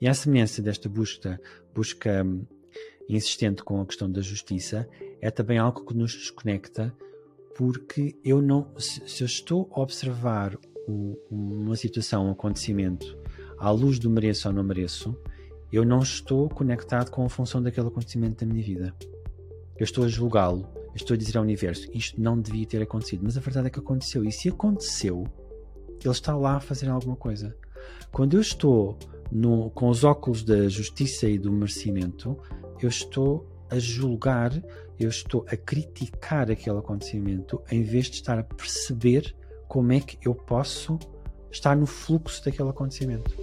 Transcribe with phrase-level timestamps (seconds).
[0.00, 1.40] E à semelhança desta busca,
[1.74, 2.44] busca hum,
[3.08, 4.88] insistente com a questão da justiça,
[5.20, 6.94] é também algo que nos desconecta,
[7.56, 10.56] porque eu não, se, eu estou a observar
[10.88, 13.18] um, uma situação, um acontecimento,
[13.58, 15.16] à luz do mereço ou não mereço,
[15.72, 18.94] eu não estou conectado com a função daquele acontecimento da minha vida.
[19.76, 23.36] Eu estou a julgá-lo, estou a dizer ao universo, isto não devia ter acontecido, mas
[23.36, 24.24] a verdade é que aconteceu.
[24.24, 25.24] E se aconteceu,
[26.02, 27.56] ele está lá a fazer alguma coisa.
[28.12, 28.98] Quando eu estou
[29.30, 32.38] no, com os óculos da justiça e do merecimento,
[32.80, 34.52] eu estou a julgar,
[34.98, 39.34] eu estou a criticar aquele acontecimento, em vez de estar a perceber
[39.66, 40.98] como é que eu posso
[41.50, 43.36] estar no fluxo daquele acontecimento.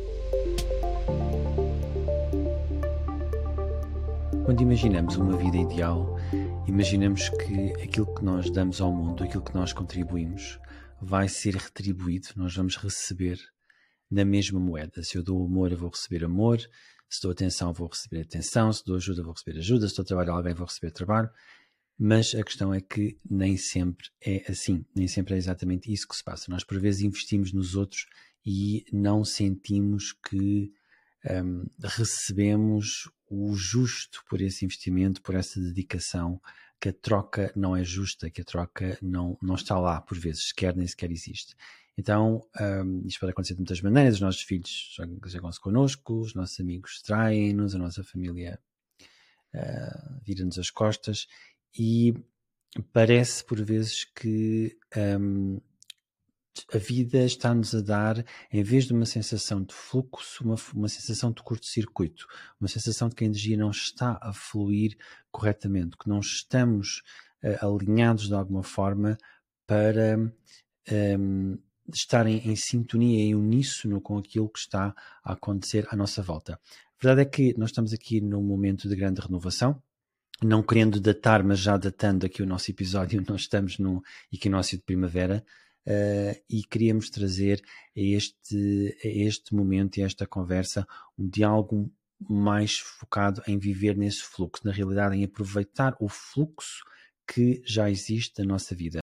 [4.43, 6.17] Quando imaginamos uma vida ideal,
[6.67, 10.59] imaginamos que aquilo que nós damos ao mundo, aquilo que nós contribuímos,
[11.01, 13.39] vai ser retribuído, nós vamos receber
[14.15, 15.03] na mesma moeda.
[15.03, 16.57] Se eu dou amor, eu vou receber amor.
[17.09, 18.71] Se dou atenção, vou receber atenção.
[18.71, 19.89] Se dou ajuda, vou receber ajuda.
[19.89, 21.29] Se dou trabalho a alguém, vou receber trabalho.
[21.99, 24.85] Mas a questão é que nem sempre é assim.
[24.95, 26.49] Nem sempre é exatamente isso que se passa.
[26.49, 28.05] Nós, por vezes, investimos nos outros
[28.45, 30.71] e não sentimos que
[31.29, 36.39] um, recebemos o justo por esse investimento, por essa dedicação,
[36.79, 40.49] que a troca não é justa, que a troca não, não está lá, por vezes,
[40.49, 41.53] sequer nem sequer existe.
[41.97, 44.15] Então, um, isto pode acontecer de muitas maneiras.
[44.15, 48.59] Os nossos filhos jogam-se connosco, os nossos amigos traem-nos, a nossa família
[49.53, 51.27] uh, vira-nos as costas
[51.77, 52.13] e
[52.91, 55.61] parece por vezes que um,
[56.73, 61.31] a vida está-nos a dar, em vez de uma sensação de fluxo, uma, uma sensação
[61.31, 62.25] de curto-circuito,
[62.59, 64.97] uma sensação de que a energia não está a fluir
[65.31, 67.03] corretamente, que não estamos
[67.43, 69.17] uh, alinhados de alguma forma
[69.67, 70.17] para
[71.19, 71.57] um,
[71.93, 76.53] estar em, em sintonia, em uníssono com aquilo que está a acontecer à nossa volta.
[76.53, 79.81] A verdade é que nós estamos aqui num momento de grande renovação,
[80.41, 84.01] não querendo datar, mas já datando aqui o nosso episódio, nós estamos no
[84.31, 85.45] equinócio de primavera,
[85.85, 87.61] uh, e queríamos trazer
[87.95, 90.85] a este, a este momento e a esta conversa
[91.17, 96.83] um diálogo mais focado em viver nesse fluxo, na realidade, em aproveitar o fluxo
[97.27, 98.99] que já existe na nossa vida.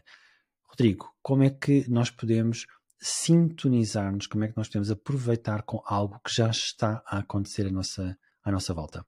[0.63, 2.65] Rodrigo, como é que nós podemos
[2.99, 7.71] sintonizar-nos, como é que nós podemos aproveitar com algo que já está a acontecer à
[7.71, 9.05] nossa, à nossa volta?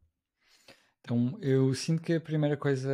[1.01, 2.91] Então, eu sinto que a primeira coisa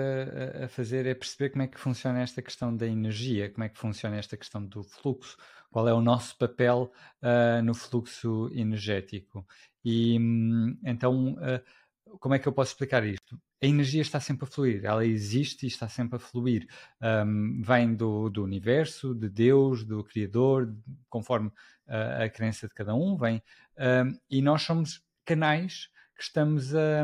[0.63, 3.78] a, fazer é perceber como é que funciona esta questão da energia, como é que
[3.78, 5.38] funciona esta questão do fluxo,
[5.69, 6.91] qual é o nosso papel
[7.22, 9.46] uh, no fluxo energético.
[9.84, 11.62] E hum, então, uh,
[12.19, 13.40] como é que eu posso explicar isto?
[13.62, 16.68] A energia está sempre a fluir, ela existe e está sempre a fluir.
[17.01, 20.73] Um, vem do, do, universo, de Deus, do Criador,
[21.09, 23.41] conforme uh, a crença de cada um, vem.
[23.78, 27.03] Um, e nós somos canais que estamos a,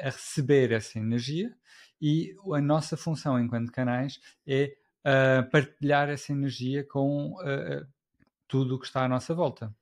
[0.00, 1.54] a, receber essa energia
[2.00, 4.74] e a nossa função enquanto canais é
[5.04, 7.86] uh, partilhar essa energia com uh,
[8.46, 9.74] tudo o que está à nossa volta.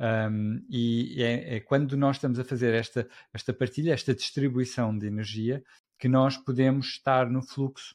[0.00, 5.06] Um, e é, é, quando nós estamos a fazer esta, esta partilha, esta distribuição de
[5.06, 5.62] energia,
[5.98, 7.94] que nós podemos estar no fluxo,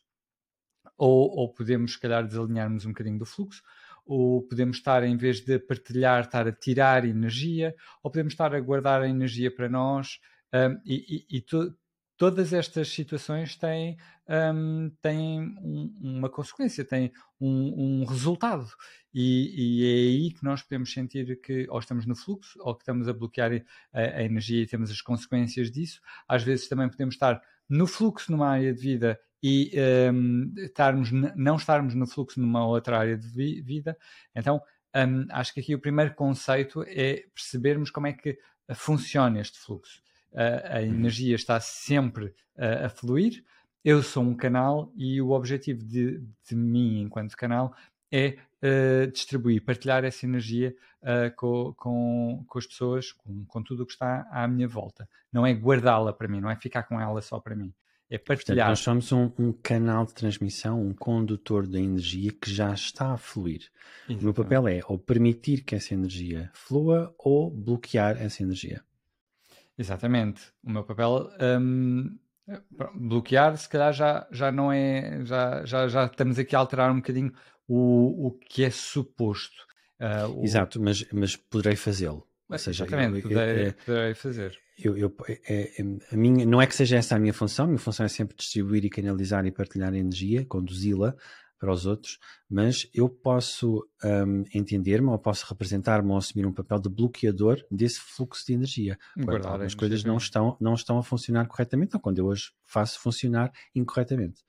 [0.96, 3.64] ou, ou podemos, se calhar, desalinharmos um bocadinho do fluxo,
[4.06, 8.60] ou podemos estar, em vez de partilhar, estar a tirar energia, ou podemos estar a
[8.60, 10.20] guardar a energia para nós.
[10.54, 11.76] Um, e, e, e to,
[12.18, 18.68] todas estas situações têm, um, têm um, uma consequência, têm um, resultado.
[19.14, 22.81] E, e, é aí que nós podemos sentir que ou estamos no fluxo ou que
[22.84, 23.52] estamos a bloquear
[23.94, 26.02] a, a energia e temos as consequências disso.
[26.28, 29.72] Às vezes também podemos estar no fluxo numa área de vida e
[30.12, 33.97] um, estarmos, não estarmos no fluxo numa outra área de vi vida.
[34.34, 34.62] Então,
[34.96, 38.38] um, acho que aqui o primeiro conceito é percebermos como é que
[38.74, 40.02] funciona este fluxo.
[40.35, 42.25] Uh, a energia está sempre
[42.57, 43.41] uh, a fluir,
[43.85, 47.73] eu sou um canal e o objetivo de, de mim, enquanto canal,
[48.12, 50.75] é uh, distribuir, partilhar essa energia
[51.35, 55.07] com, com, com, as pessoas, com, com tudo o que está à minha volta.
[55.32, 57.72] Não é guardá-la para mim, não é ficar com ela só para mim
[58.09, 58.67] é partilhar.
[58.67, 63.14] Portanto, nós somos um, um, canal de transmissão, um condutor da energia que já está
[63.14, 63.70] a fluir.
[64.08, 64.22] Exatamente.
[64.22, 68.84] O meu papel é ou permitir que essa energia flua ou bloquear essa energia.
[69.78, 70.42] Exatamente.
[70.64, 71.30] O meu papel
[71.60, 72.18] um,
[72.96, 75.24] bloquear, se calhar já, já não é.
[75.26, 77.34] Já, já, já estamos aqui a alterar um bocadinho
[77.68, 79.66] o, o que é suposto.
[80.00, 80.44] Uh, o...
[80.44, 82.28] Exato, mas, mas poderei fazê-lo.
[82.50, 86.46] Ou seja, Exatamente, eu, eu, poderei, é, poderei fazer eu, eu é, é, a minha,
[86.46, 88.90] não é que seja essa a minha função, a minha função é sempre distribuir e
[88.90, 91.16] canalizar e partilhar energia, conduzi-la
[91.59, 92.19] para os outros,
[92.49, 97.99] mas eu posso um, entender-me ou posso representar-me ou assumir um papel de bloqueador desse
[97.99, 98.97] fluxo de energia.
[99.23, 102.99] Quando algumas coisas não estão, não estão a funcionar corretamente, ou quando eu hoje faço
[102.99, 104.43] funcionar incorretamente.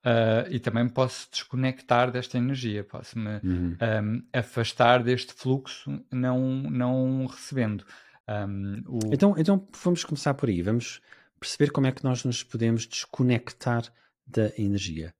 [0.00, 3.76] Uh, e também posso desconectar desta energia, posso-me uhum.
[4.02, 7.84] um, afastar deste fluxo não, não recebendo.
[8.26, 8.98] Um, o...
[9.12, 11.02] então, então vamos começar por aí, vamos
[11.38, 13.92] perceber como é que nós nos podemos desconectar
[14.26, 15.12] da energia.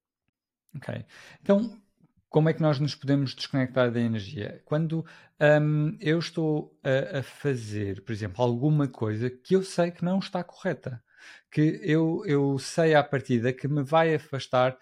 [0.77, 1.05] Ok.
[1.43, 1.81] Então,
[2.29, 4.63] como é que nós nos podemos desconectar da energia?
[4.65, 5.05] Quando
[5.41, 10.21] um, eu estou a, a, fazer, por exemplo, alguma coisa que eu sei que não
[10.21, 11.03] está correta,
[11.51, 14.79] que eu, eu sei à partida que me vai afastar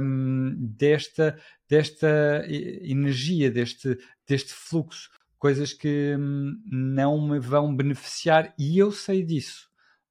[0.00, 1.38] um, desta,
[1.68, 9.22] desta energia, deste, deste fluxo, coisas que hum, não me vão beneficiar e eu sei
[9.22, 9.67] disso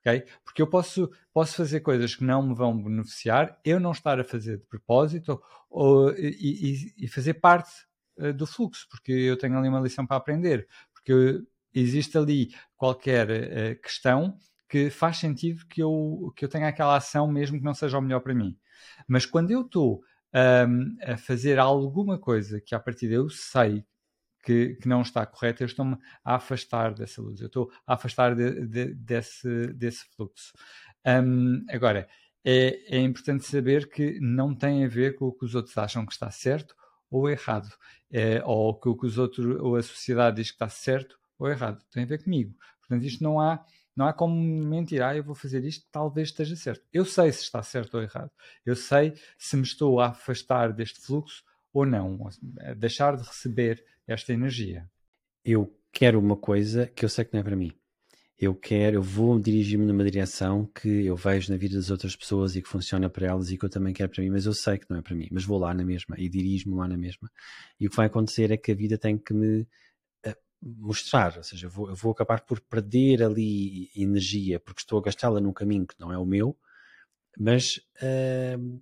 [0.07, 0.25] ok?
[0.43, 4.23] Porque eu posso, posso fazer coisas que não me vão beneficiar, eu não estar a
[4.23, 7.71] fazer de propósito ou, e, e, fazer parte
[8.19, 11.41] uh, do fluxo, porque eu tenho ali uma lição para aprender, porque
[11.73, 14.37] existe ali qualquer uh, questão
[14.69, 18.01] que faz sentido que eu, que eu tenha aquela ação mesmo que não seja o
[18.01, 18.57] melhor para mim.
[19.07, 20.01] Mas quando eu estou
[20.33, 23.85] um, a fazer alguma coisa que a partir eu sei
[24.47, 28.33] que, que não está correta, eu estou-me a afastar dessa luz, eu estou a afastar
[28.33, 30.53] de, de, desse, desse fluxo.
[31.05, 32.07] Um, agora,
[32.45, 36.05] é, é importante saber que não tem a ver com o que os outros acham
[36.05, 36.73] que está certo
[37.11, 37.67] ou errado,
[38.09, 41.49] é, ou com o que os outros, ou a sociedade diz que está certo ou
[41.49, 42.55] errado, tem a ver comigo.
[42.79, 46.55] Portanto, isto não há, não há como mentir, ah, eu vou fazer isto, talvez esteja
[46.55, 46.85] certo.
[46.93, 48.31] Eu sei se está certo ou errado.
[48.65, 51.43] Eu sei se me estou a afastar deste fluxo
[51.73, 52.29] ou não,
[52.77, 54.89] deixar de receber esta energia.
[55.43, 57.71] Eu quero uma coisa que eu sei que não é para mim.
[58.39, 62.55] Eu quero, eu vou dirigir-me numa direção que eu vejo na vida das outras pessoas
[62.55, 64.77] e que funciona para elas e que eu também quero para mim, mas eu sei
[64.77, 67.31] que não é para mim, mas vou lá na mesma e dirijo-me lá na mesma.
[67.79, 69.67] E o que vai acontecer é que a vida tem que me
[70.23, 74.99] eh, mostrar, ou seja, eu vou, eu vou acabar por perder ali energia porque estou
[74.99, 76.55] a gastá-la num caminho que não é o meu,
[77.39, 78.81] mas uh,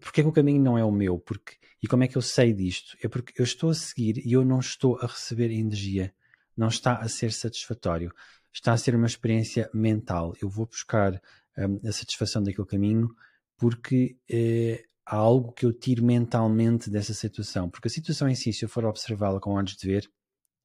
[0.00, 1.18] porque, é que o caminho não é o meu?
[1.18, 2.96] Porque, e como é que eu sei disto?
[3.02, 6.14] É porque eu estou a seguir e eu não estou a receber energia.
[6.56, 8.12] Não está a ser satisfatório.
[8.52, 10.34] Está a ser uma experiência mental.
[10.40, 11.20] Eu vou buscar
[11.58, 13.08] um, a satisfação daquele caminho
[13.56, 17.70] porque eh, há algo que eu tiro mentalmente dessa situação.
[17.70, 20.10] Porque a situação em si, se eu for observá-la com olhos de ver,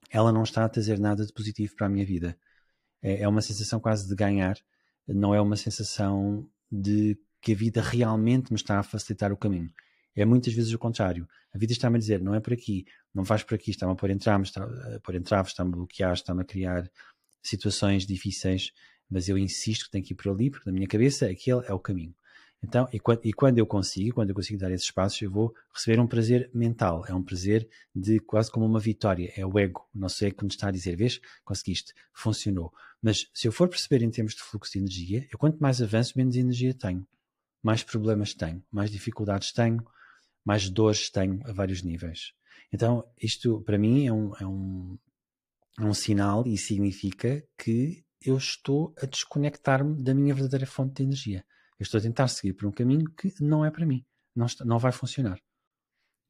[0.09, 2.37] ela não está a trazer nada de positivo para a minha vida.
[3.01, 4.57] É, é uma sensação quase de ganhar,
[5.07, 9.69] não é uma sensação de que a vida realmente me está a facilitar o caminho.
[10.15, 11.27] É muitas vezes o contrário.
[11.53, 13.95] A vida está-me a dizer, não é por aqui, não vais por aqui, está-me a
[13.95, 16.89] pôr entraves, está, a pôr entraves, está-me a bloquear, está-me a criar
[17.41, 18.71] situações difíceis,
[19.09, 21.73] mas eu insisto que tenho que ir por ali, porque na minha cabeça aquele é
[21.73, 22.13] o caminho.
[22.63, 25.53] Então, e quando, e quando eu consigo, quando eu consigo dar esses passos, eu vou
[25.73, 29.89] receber um prazer mental, é um prazer de quase como uma vitória, é o ego,
[29.95, 32.71] o nosso ego que nos está a dizer, vês, conseguiste, funcionou.
[33.01, 36.13] Mas se eu for perceber em termos de fluxo de energia, eu quanto mais avanço,
[36.15, 37.05] menos energia tenho
[37.61, 39.85] mais problemas tenho, mais dificuldades tenho,
[40.43, 42.33] mais dores tenho a vários níveis.
[42.73, 44.97] Então, isto para mim é um, é um,
[45.79, 51.03] é um sinal e significa que eu estou a desconectar-me da minha verdadeira fonte de
[51.03, 51.45] energia.
[51.79, 54.05] Eu estou a tentar seguir por um caminho que não é para mim,
[54.35, 55.39] não, está, não vai funcionar.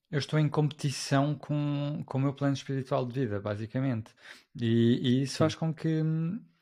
[0.09, 4.13] Eu estou em competição com, com o meu plano espiritual de vida, basicamente.
[4.59, 5.39] E, e isso Sim.
[5.39, 6.03] faz com que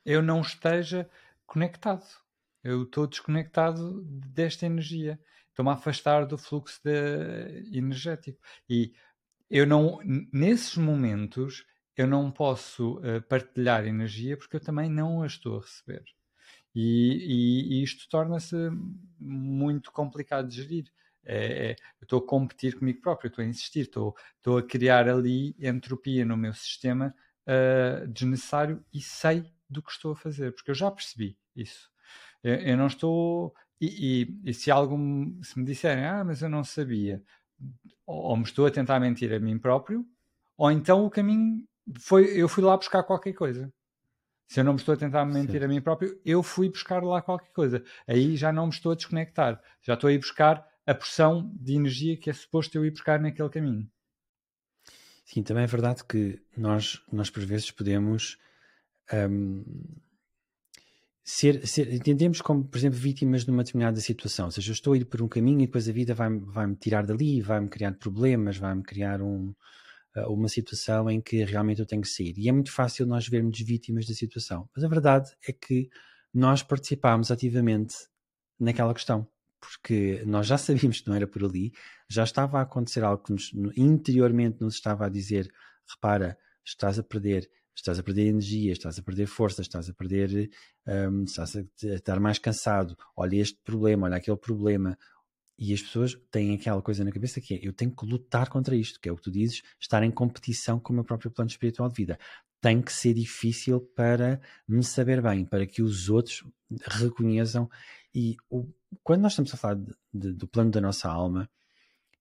[0.05, 1.09] eu não esteja
[1.47, 2.05] conectado
[2.63, 5.19] eu estou desconectado desta energia.
[5.49, 8.39] Estou-me a afastar do fluxo de, energético.
[8.69, 8.93] E
[9.49, 9.99] eu não,
[10.31, 11.65] nesses momentos,
[11.97, 16.03] eu não posso uh, partilhar energia porque eu também não a estou a receber.
[16.73, 18.55] E, e, e isto torna-se
[19.19, 20.91] muito complicado de gerir.
[21.25, 24.15] É, é, eu estou a competir comigo próprio, estou a insistir, estou,
[24.57, 27.13] a criar ali entropia no meu sistema
[27.45, 31.88] uh, desnecessário e sei do que estou a fazer, porque eu já percebi isso.
[32.43, 33.53] Eu, eu não estou.
[33.81, 34.97] E, e, e, se algo
[35.43, 37.23] se me disserem, ah, mas eu não sabia,
[38.05, 40.05] ou, ou me estou a tentar mentir a mim próprio,
[40.57, 41.65] ou então o caminho
[41.99, 43.71] foi, eu fui lá buscar qualquer coisa.
[44.49, 45.65] Se eu não me estou a tentar mentir Sim.
[45.65, 47.83] a mim próprio, eu fui buscar lá qualquer coisa.
[48.07, 49.61] Aí já não me estou a desconectar.
[49.81, 53.19] Já estou a ir buscar a porção de energia que é suposto eu ir buscar
[53.19, 53.87] naquele caminho.
[55.23, 58.39] Sim, também é verdade que nós, nós por vezes podemos
[59.13, 59.63] um,
[61.29, 64.45] ser, ser, entendemos como, por exemplo, vítimas de uma determinada situação.
[64.47, 66.73] Ou seja, eu estou a ir por um caminho e depois a vida vai-me vai
[66.75, 69.53] tirar dali, vai-me criar problemas, vai-me criar um,
[70.17, 72.33] uh, uma situação em que realmente eu tenho que sair.
[72.35, 74.67] E é muito fácil nós vermos vítimas da situação.
[74.75, 75.87] Mas a verdade é que
[76.33, 77.95] nós participámos ativamente
[78.59, 79.27] naquela questão.
[79.61, 81.71] porque nós já sabíamos que não era por ali,
[82.09, 85.47] já estava a acontecer algo que nos, interiormente nos estava a dizer:
[85.87, 87.47] repara, estás a perder,
[87.79, 90.49] estás a perder energia, estás a perder força, estás a perder,
[90.87, 94.97] um, estás a estar mais cansado, olha este problema, olha aquele problema.
[95.57, 98.75] E as pessoas têm aquela coisa na cabeça que é: eu tenho que lutar contra
[98.75, 101.49] isto, que é o que tu dizes, estar em competição com o meu próprio plano
[101.49, 102.17] espiritual de vida
[102.61, 106.43] tem que ser difícil para me saber bem, para que os outros
[106.85, 107.69] reconheçam.
[108.13, 108.67] E o,
[109.03, 111.49] quando nós estamos a falar de, de, do plano da nossa alma,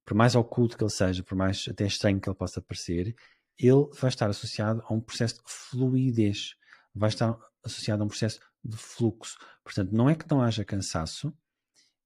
[0.05, 3.15] por mais oculto que ele seja, por mais até estranho que ele possa parecer,
[3.59, 6.55] ele vai estar associado a um processo de fluidez,
[6.95, 9.39] vai estar associado a um processo de fluxo.
[9.65, 11.37] Portanto, não é que não haja cansaço,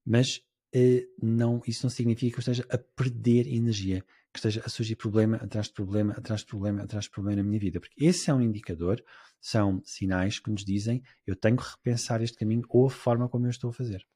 [0.04, 0.42] mas
[0.72, 4.96] eh, não, isso não significa que eu esteja a perder energia que esteja a surgir
[4.96, 7.78] problema atrás de problema, atrás de problema, atrás de problema na minha vida.
[7.78, 9.04] Porque esse é um indicador,
[9.40, 13.46] são sinais que nos dizem eu tenho que repensar este caminho ou a forma como
[13.46, 14.06] eu estou a fazer.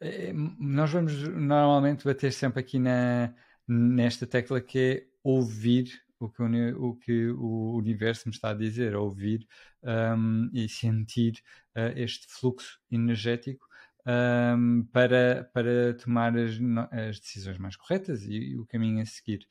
[0.00, 3.34] É, nós vamos normalmente bater sempre aqui na,
[3.68, 8.54] nesta tecla que é ouvir o que o, o, que o universo me está a
[8.54, 9.46] dizer, ouvir
[9.82, 11.42] um, e sentir
[11.76, 13.66] uh, este fluxo energético
[14.06, 16.58] um, para, para tomar as,
[16.90, 19.46] as, decisões mais corretas e, e o caminho a seguir.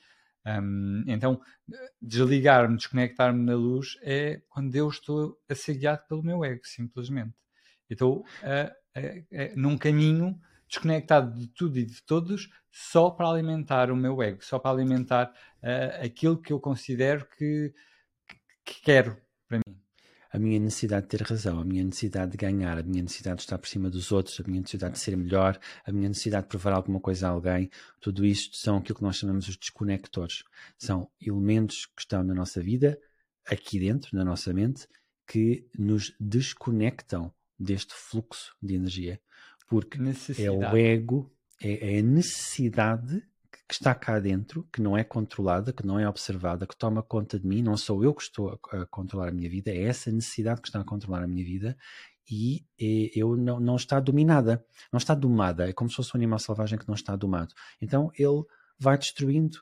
[0.46, 1.40] Um, então,
[2.01, 7.36] desligar-me, desconectar-me na luz é quando eu estou a ser guiado pelo meu ego, simplesmente.
[7.90, 8.25] Estou
[9.56, 10.40] num caminho
[10.72, 15.32] desconectado de tudo e de todos só para alimentar o meu ego, só para alimentar
[15.62, 17.74] uh, aquilo que eu considero que,
[18.63, 19.82] que quero para mim
[20.34, 23.42] a minha necessidade de ter razão, a minha necessidade de ganhar, a minha necessidade de
[23.42, 26.50] estar por cima dos outros, a minha necessidade de ser melhor, a minha necessidade de
[26.50, 30.44] provar alguma coisa a alguém, tudo isto são aquilo que nós chamamos os desconectores.
[30.78, 32.98] São elementos que estão na nossa vida,
[33.46, 34.88] aqui dentro, na nossa mente,
[35.28, 39.20] que nos desconectam deste fluxo de energia.
[39.72, 39.98] Porque
[40.38, 41.32] é o ego,
[41.63, 43.24] é, é a necessidade
[43.66, 47.40] que está cá dentro, que não é controlada, que não é observada, que toma conta
[47.40, 50.12] de mim, não sou eu que estou a, a controlar a minha vida, é essa
[50.12, 51.78] necessidade que está a controlar a minha vida
[52.30, 54.62] e, e eu não, não está dominada,
[54.92, 57.54] não está domada, é como se fosse um animal selvagem que não está domado.
[57.82, 58.44] Então ele
[58.78, 59.58] vai destruindo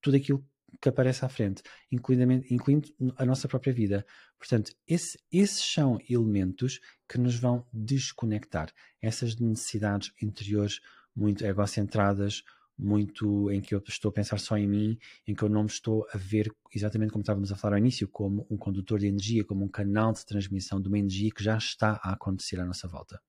[0.00, 0.44] tudo aquilo
[0.80, 4.06] que aparece à frente, incluindo, incluindo a nossa própria vida.
[4.38, 8.72] Portanto, esse, esses são elementos que nos vão desconectar.
[9.00, 10.80] Essas necessidades interiores
[11.14, 12.42] muito egocentradas,
[12.78, 15.68] muito em que eu estou a pensar só em mim, em que eu não me
[15.68, 19.44] estou a ver exatamente como estávamos a falar ao início, como um condutor de energia,
[19.44, 22.88] como um canal de transmissão de uma energia que já está a acontecer à nossa
[22.88, 23.20] volta.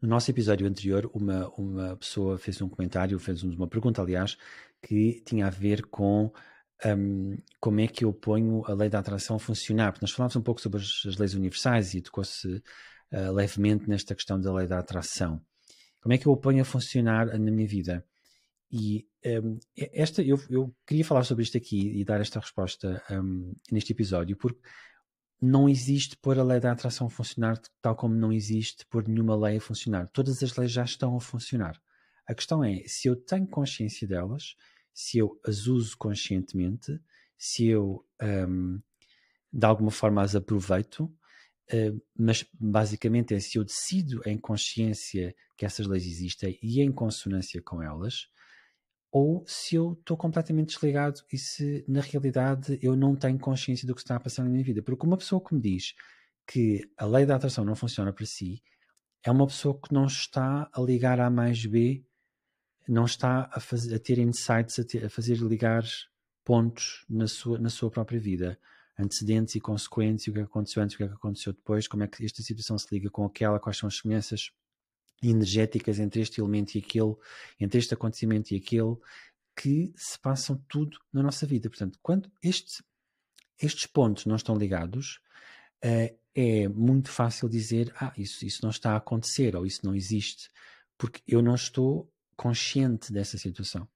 [0.00, 4.36] No nosso episódio anterior, uma, uma pessoa fez um comentário, fez uma pergunta, aliás,
[4.82, 6.32] que tinha a ver com
[6.86, 9.92] um, como é que eu ponho a lei da atração a funcionar.
[9.92, 14.14] Porque nós falámos um pouco sobre as, as leis universais e tocou-se uh, levemente nesta
[14.14, 15.40] questão da lei da atração.
[16.00, 18.02] Como é que eu a ponho a funcionar na minha vida?
[18.72, 19.06] E
[19.42, 23.92] um, esta, eu, eu, queria falar sobre isto aqui e dar esta resposta um, neste
[23.92, 24.60] episódio, porque
[25.40, 29.36] não existe pôr a lei da atração a funcionar tal como não existe pôr nenhuma
[29.36, 30.06] lei a funcionar.
[30.08, 31.80] Todas as leis já estão a funcionar.
[32.26, 34.54] A questão é se eu tenho consciência delas,
[34.92, 37.00] se eu as uso conscientemente,
[37.38, 38.80] se eu um,
[39.52, 45.64] de alguma forma as aproveito, uh, mas basicamente é se eu decido em consciência que
[45.64, 48.28] essas leis existem e em consonância com elas,
[49.12, 53.94] ou se eu estou completamente desligado e se na realidade eu não tenho consciência do
[53.94, 54.82] que está a passar na minha vida.
[54.82, 55.94] Porque uma pessoa que me diz
[56.46, 58.62] que a lei da atração não funciona para si
[59.24, 62.04] é uma pessoa que não está a ligar A mais B,
[62.88, 65.84] não está a, fazer, a ter insights, a, ter, a fazer ligar
[66.44, 68.58] pontos na sua, na sua própria vida,
[68.98, 72.42] antecedentes e consequentes, o que aconteceu antes, o que aconteceu depois, como é que esta
[72.42, 74.50] situação se liga com aquela, quais são as semelhanças
[75.22, 77.14] energéticas entre este elemento e aquele,
[77.58, 78.96] entre este acontecimento e aquele,
[79.56, 81.68] que se passam tudo na nossa vida.
[81.68, 82.82] Portanto, quando este,
[83.60, 85.20] estes pontos não estão ligados,
[85.84, 89.94] uh, é muito fácil dizer: ah, isso, isso não está a acontecer ou isso não
[89.94, 90.48] existe,
[90.96, 93.86] porque eu não estou consciente dessa situação.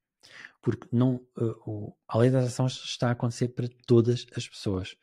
[0.61, 4.97] Porque não, uh, a lei das ações está a acontecer para todas as pessoas.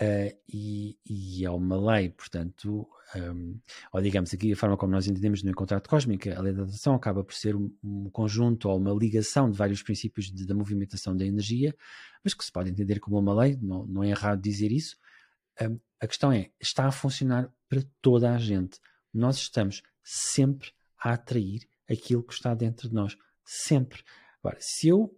[0.00, 3.60] Uh, e, e, é uma lei, portanto, um,
[3.92, 6.94] ou digamos aqui a forma como nós entendemos no contrato cósmico, a lei da atração
[6.94, 11.14] acaba por ser um, um conjunto ou uma ligação de vários princípios de, da movimentação
[11.14, 11.76] da energia,
[12.24, 14.96] mas que se pode entender como uma lei, não, não é errado dizer isso.
[15.60, 18.80] Um, a questão é, está a funcionar para toda a gente.
[19.12, 23.18] Nós estamos sempre a atrair aquilo que está dentro de nós.
[23.44, 24.02] Sempre.
[24.42, 25.14] Agora, se eu,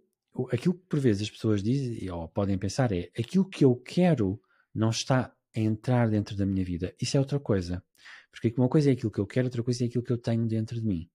[0.51, 4.41] aquilo que por vezes as pessoas dizem ou podem pensar é aquilo que eu quero
[4.73, 6.95] não está a entrar dentro da minha vida.
[6.99, 7.83] Isso é outra coisa.
[8.31, 10.47] Porque uma coisa é aquilo que eu quero, outra coisa é aquilo que eu tenho
[10.47, 11.09] dentro de mim.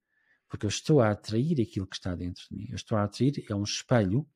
[0.49, 2.67] Porque eu estou a atrair aquilo que está dentro de mim.
[2.71, 4.27] Eu estou a atrair, é um espelho,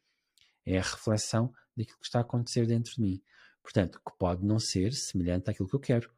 [0.67, 3.23] é a reflexão daquilo que está a acontecer dentro de mim.
[3.63, 6.11] Portanto, que pode não ser semelhante àquilo que eu quero.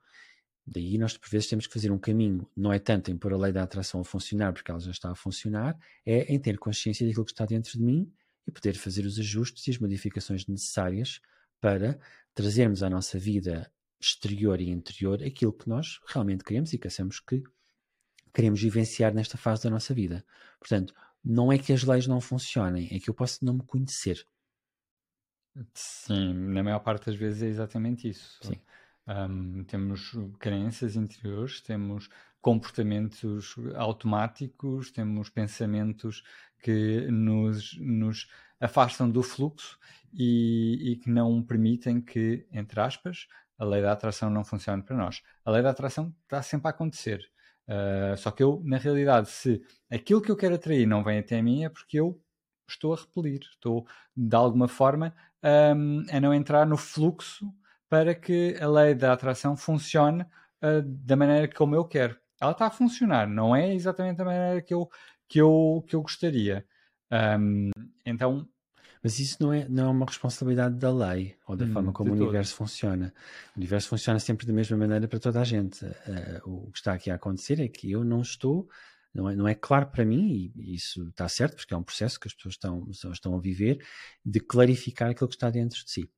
[0.67, 2.49] Daí nós, por vezes, temos que fazer um caminho.
[2.57, 5.11] Não é tanto em pôr a lei da atração a funcionar, porque ela já está
[5.11, 8.11] a funcionar, é em ter consciência daquilo que está dentro de mim
[8.47, 11.21] e poder fazer os ajustes e as modificações necessárias
[11.61, 11.99] para
[12.35, 13.71] trazermos à nossa vida
[14.01, 17.43] exterior e interior aquilo que nós realmente queremos e que achamos que
[18.33, 20.25] queremos vivenciar nesta fase da nossa vida.
[20.59, 20.93] Portanto,
[21.25, 24.27] não é que as leis não funcionem, é que eu posso não me conhecer.
[25.73, 28.39] Sim, na maior parte das vezes é exatamente isso.
[28.43, 28.61] Sim.
[29.07, 32.09] Um, temos crenças interiores, temos
[32.41, 36.23] comportamentos automáticos, temos pensamentos
[36.63, 38.29] que nos, nos
[38.65, 39.79] afastam do fluxo
[40.13, 43.27] e, e, que não permitem que, entre aspas,
[43.59, 45.23] a lei da atração não funcione para nós.
[45.45, 47.21] A lei da atração está sempre a acontecer.
[47.69, 51.41] Uh, só que eu, na realidade, se aquilo que eu quero atrair não vem até
[51.41, 52.21] mim, é porque eu
[52.69, 57.53] estou a repelir, estou de alguma forma um, a não entrar no fluxo
[57.89, 62.17] para que a lei da atração funcione uh, da maneira como eu quero.
[62.41, 64.89] Ela está a funcionar, não é exatamente da maneira que eu,
[65.29, 66.67] que eu, que eu gostaria.
[67.11, 67.71] Um,
[68.05, 68.49] então.
[69.05, 72.11] Mas isso não é, não é uma responsabilidade da lei ou da hum, forma como
[72.11, 73.13] o universo funciona.
[73.55, 75.85] O universo funciona sempre da mesma maneira para toda a gente.
[75.85, 78.67] Uh, o que está aqui a acontecer é que eu não estou
[79.13, 82.19] não é, não é claro para mim, e isso está certo, porque é um processo
[82.19, 83.79] que as pessoas estão, estão a viver,
[84.25, 86.11] de clarificar aquilo que está dentro de si.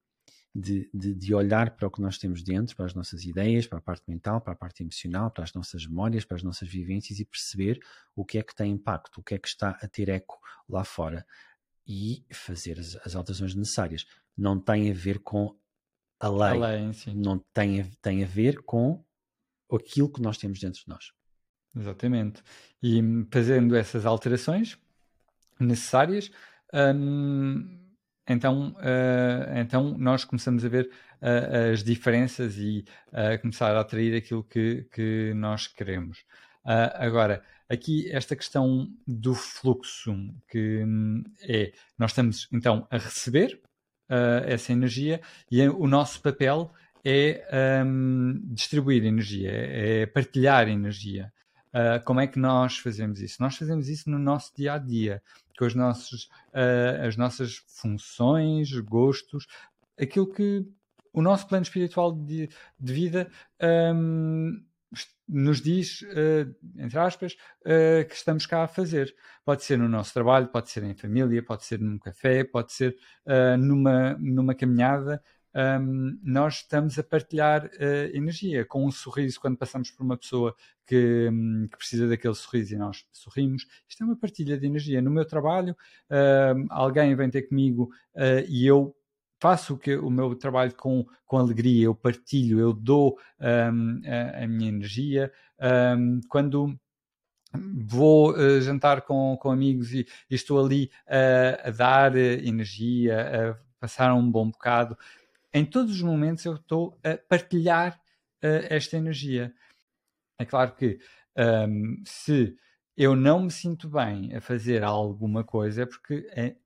[0.55, 3.77] De, de, de, olhar para o que nós temos dentro, para as nossas ideias, para
[3.77, 7.19] a parte mental, para a parte emocional, para as nossas memórias, para as nossas vivências
[7.19, 7.79] e perceber
[8.15, 10.83] o que é que tem impacto, o que é que está a ter eco lá
[10.83, 11.27] fora
[11.87, 14.07] e fazer as, as alterações necessárias.
[14.37, 15.57] Não tem a ver com
[16.19, 19.05] a lei, a lei não tem a, tem a ver com
[19.71, 21.13] aquilo que nós temos dentro de nós.
[21.77, 22.43] Exatamente.
[22.83, 23.01] E
[23.31, 24.79] fazendo essas alterações
[25.61, 26.31] necessárias,
[26.73, 27.87] hum,
[28.29, 30.91] então, uh, então nós começamos a ver
[31.23, 36.25] uh, as diferenças e a começar a atrair aquilo que, que nós queremos.
[36.67, 40.13] Uh, agora, aqui esta questão do fluxo,
[40.49, 43.61] que hum, é, nós estamos então a receber
[44.47, 46.73] essa energia e o nosso papel
[47.05, 51.33] é um, distribuir energia, é partilhar energia.
[51.69, 53.37] Uh, como é que nós fazemos isso?
[53.41, 55.23] Nós fazemos isso no nosso dia a dia,
[55.57, 59.47] com os nossos, uh, as nossas funções, gostos,
[59.97, 60.67] aquilo que
[61.13, 63.31] o nosso plano espiritual de, de vida
[63.95, 64.63] um,
[65.29, 69.15] nos diz, uh, entre aspas, uh, que estamos cá a fazer.
[69.45, 72.97] Pode ser no nosso trabalho, pode ser em família, pode ser num café, pode ser
[73.27, 75.23] uh, numa, numa caminhada,
[76.23, 77.71] nós estamos a partilhar
[78.13, 80.55] energia com um sorriso quando passamos por uma pessoa
[80.87, 83.67] que, um, que, precisa daquele sorriso e nós sorrimos.
[83.89, 85.01] Isto é uma partilha de energia.
[85.01, 85.75] No meu trabalho,
[86.69, 87.89] alguém vem ter comigo
[88.47, 88.95] e eu
[89.47, 94.45] faço o, que, o meu trabalho com, com alegria, eu partilho, eu dou um, a,
[94.45, 95.33] a, minha energia.
[96.29, 96.79] quando
[97.75, 103.81] vou uh, jantar com, com amigos e, e estou ali uh, a dar energia, a
[103.81, 104.97] passar um bom bocado
[105.57, 107.99] em todos os momentos eu estou a partilhar
[108.45, 109.55] uh, esta energia.
[110.39, 110.99] É claro que
[111.69, 112.55] um, se
[112.95, 116.57] eu não me sinto bem a fazer alguma coisa, é porque, é,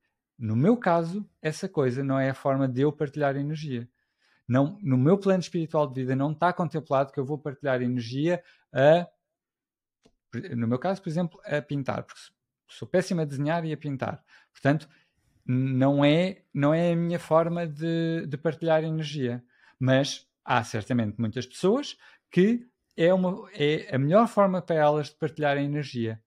[0.40, 3.87] no meu caso, essa coisa não é a forma de eu partilhar energia.
[4.48, 8.42] Não, no meu plano espiritual de vida não está contemplado que eu vou partilhar energia
[8.72, 9.07] a,
[10.57, 12.20] no meu caso, por exemplo, a pintar, porque
[12.66, 14.24] sou péssimo a desenhar e a pintar.
[14.50, 14.88] Portanto,
[15.44, 19.44] não é, não é a minha forma de, de partilhar energia.
[19.79, 21.98] Mas há certamente muitas pessoas
[22.31, 26.18] que é, uma, é a melhor forma para elas de partilhar energia.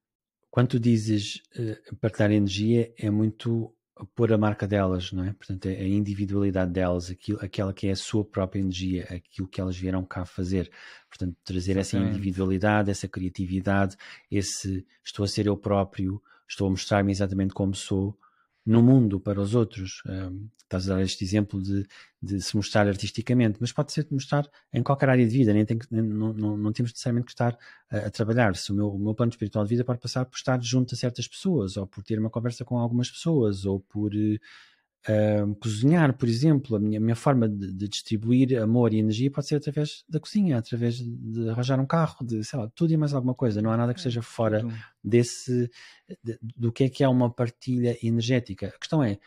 [0.52, 3.76] Quando tu dizes uh, partilhar energia, é muito
[4.16, 5.34] pôr a marca delas, não é?
[5.34, 9.62] Portanto, é a individualidade delas, aquilo, aquela que é a sua própria energia, aquilo que
[9.62, 10.72] elas vieram cá fazer.
[11.08, 12.10] Portanto, trazer Exatamente.
[12.10, 13.96] essa individualidade, essa criatividade,
[14.32, 18.18] esse estou a ser eu próprio, estou a mostrar-me exatamente como sou,
[18.66, 20.02] no mundo para os outros.
[20.64, 21.86] Estás a dar este exemplo de,
[22.22, 25.66] de, se mostrar artisticamente, mas pode ser de mostrar em qualquer área de vida, nem
[25.66, 27.58] tem que, nem, não, não, não, temos necessariamente que estar
[27.92, 28.56] a, a trabalhar.
[28.56, 30.98] Se o meu, o meu plano espiritual de vida pode passar por estar junto a
[30.98, 34.40] certas pessoas, ou por ter uma conversa com algumas pessoas, ou por uh,
[35.06, 39.30] Uh, cozinhar, por exemplo, a minha, a minha forma de, de, distribuir amor e energia
[39.30, 42.96] pode ser através da cozinha, através de arranjar um carro, de sei lá, tudo e
[42.96, 43.62] mais alguma coisa.
[43.62, 44.66] Não há nada que esteja fora
[45.04, 45.70] desse
[46.24, 48.68] de, do que é que é uma partilha energética.
[48.68, 49.20] A questão é,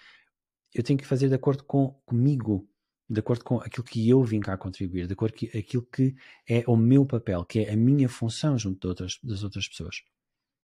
[0.75, 2.67] eu tenho que fazer de acordo com comigo,
[3.09, 6.15] de acordo com aquilo que eu vim cá contribuir, de acordo com aquilo que
[6.49, 10.03] é o meu papel, que é a minha função junto de outras, das outras pessoas.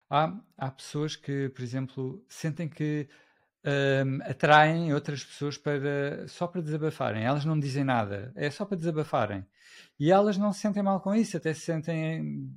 [0.08, 3.08] há, há pessoas que, por exemplo, sentem que
[3.64, 7.24] um, atraem outras pessoas para, só para desabafarem.
[7.24, 9.46] Elas não dizem nada, é só para desabafarem.
[9.98, 12.50] E elas não se sentem mal com isso, até se sentem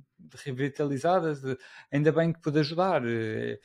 [0.44, 1.42] revitalizadas.
[1.42, 1.58] De,
[1.92, 3.02] ainda bem que pude ajudar.
[3.06, 3.58] Eh,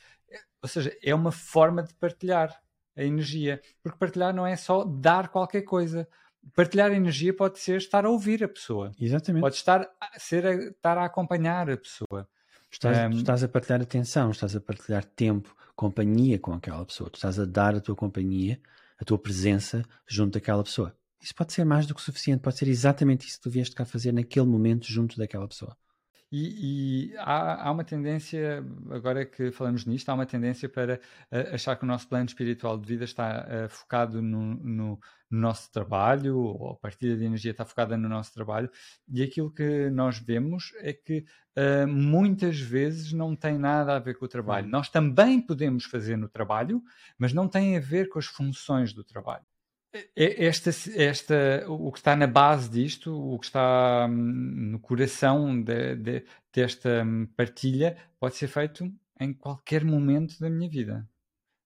[0.62, 2.60] ou seja, é uma forma de partilhar
[2.96, 3.60] a energia.
[3.82, 6.06] Porque partilhar não é só dar qualquer coisa.
[6.54, 8.92] Partilhar a energia pode ser estar a ouvir a pessoa.
[9.00, 9.42] Exatamente.
[9.42, 12.28] Pode estar a, ser a, estar a acompanhar a pessoa.
[12.70, 17.10] Estás, um, estás a partilhar atenção, estás a partilhar tempo, companhia com aquela pessoa.
[17.10, 18.60] Tu estás a dar a tua companhia,
[18.98, 20.96] a tua presença junto daquela pessoa.
[21.20, 23.84] Isso pode ser mais do que suficiente, pode ser exatamente isso que tu vieste cá
[23.84, 25.76] fazer naquele momento junto daquela pessoa.
[26.32, 31.00] E, e há, há, uma tendência, agora que falamos nisto, há uma tendência para
[31.32, 35.40] uh, achar que o nosso plano espiritual de vida está uh, focado no, no, no,
[35.40, 38.70] nosso trabalho, ou a partilha de energia está focada no nosso trabalho,
[39.08, 41.24] e aquilo que nós vemos é que
[41.58, 44.68] uh, muitas vezes não tem nada a ver com o trabalho.
[44.68, 46.80] Nós também podemos fazer no trabalho,
[47.18, 49.49] mas não tem a ver com as funções do trabalho.
[50.14, 55.96] Esta, esta, o que está na base disto, o que está hum, no coração de,
[55.96, 61.08] de, desta hum, partilha, pode ser feito em qualquer momento da minha vida.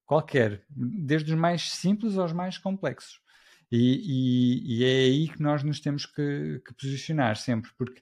[0.05, 3.21] Qualquer, desde os mais simples aos mais complexos.
[3.71, 8.01] E, e, e é aí que nós nos temos que, que posicionar sempre, porque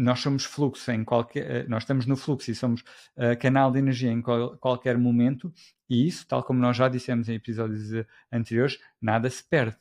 [0.00, 2.80] nós somos fluxo em qualquer, eh, nós estamos no fluxo e somos
[3.16, 5.52] uh, canal de energia em qual, qualquer momento,
[5.88, 9.76] e isso, tal como nós já dissemos em episódios uh, anteriores, nada se perde.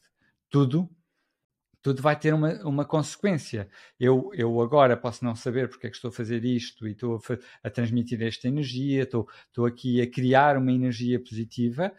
[0.49, 0.89] Tudo
[1.82, 3.69] tudo vai ter uma, uma consequência.
[3.97, 7.15] Eu, eu agora posso não saber porque é que estou a fazer isto e estou
[7.15, 11.93] a, a transmitir esta energia, estou, estou aqui a criar uma energia positiva,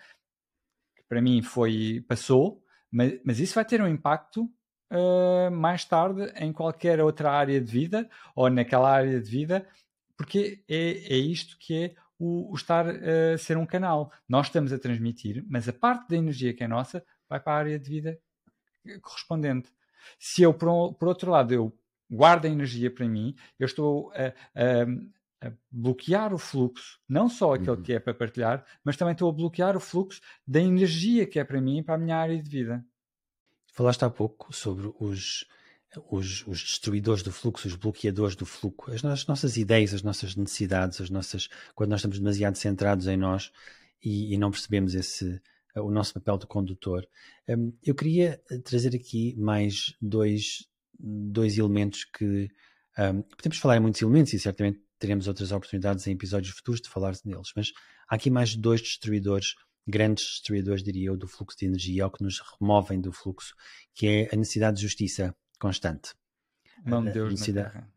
[0.95, 4.51] que para mim foi, passou, mas, mas isso vai ter um impacto
[4.91, 9.67] uh, mais tarde em qualquer outra área de vida ou naquela área de vida,
[10.17, 14.13] porque é, é isto que é o, o estar a uh, ser um canal.
[14.29, 17.57] Nós estamos a transmitir, mas a parte da energia que é nossa vai para a
[17.57, 18.19] área de vida
[19.03, 19.71] correspondente.
[20.19, 21.73] Se eu, por, por outro lado, eu
[22.11, 27.55] guardo a energia para mim, eu estou a, a, a bloquear o fluxo, não só
[27.55, 27.83] aquele uhum.
[27.83, 31.45] que é para partilhar, mas também estou a bloquear o fluxo da energia que é
[31.45, 32.85] para mim e para a minha área de vida.
[33.73, 35.47] Falaste há pouco sobre os,
[36.11, 40.37] os, os, destruidores do fluxo, os bloqueadores do fluxo, as, as, nossas ideias, as nossas
[40.37, 43.53] necessidades, as nossas quando nós estamos demasiado centrados em nós
[44.03, 45.41] e, e não percebemos esse
[45.77, 47.07] o nosso papel de condutor.
[47.49, 52.51] Um, eu queria trazer aqui mais dois, dois elementos que
[52.99, 56.89] um, podemos falar em muitos elementos e certamente teremos outras oportunidades em episódios futuros de
[56.89, 57.73] falar deles, mas
[58.09, 59.55] há aqui mais dois destruidores
[59.87, 63.55] grandes destruidores, diria eu, do fluxo de energia, ou que nos removem do fluxo,
[63.95, 66.15] que é a necessidade de justiça constante.
[66.85, 67.93] Mão de Deus na Terra.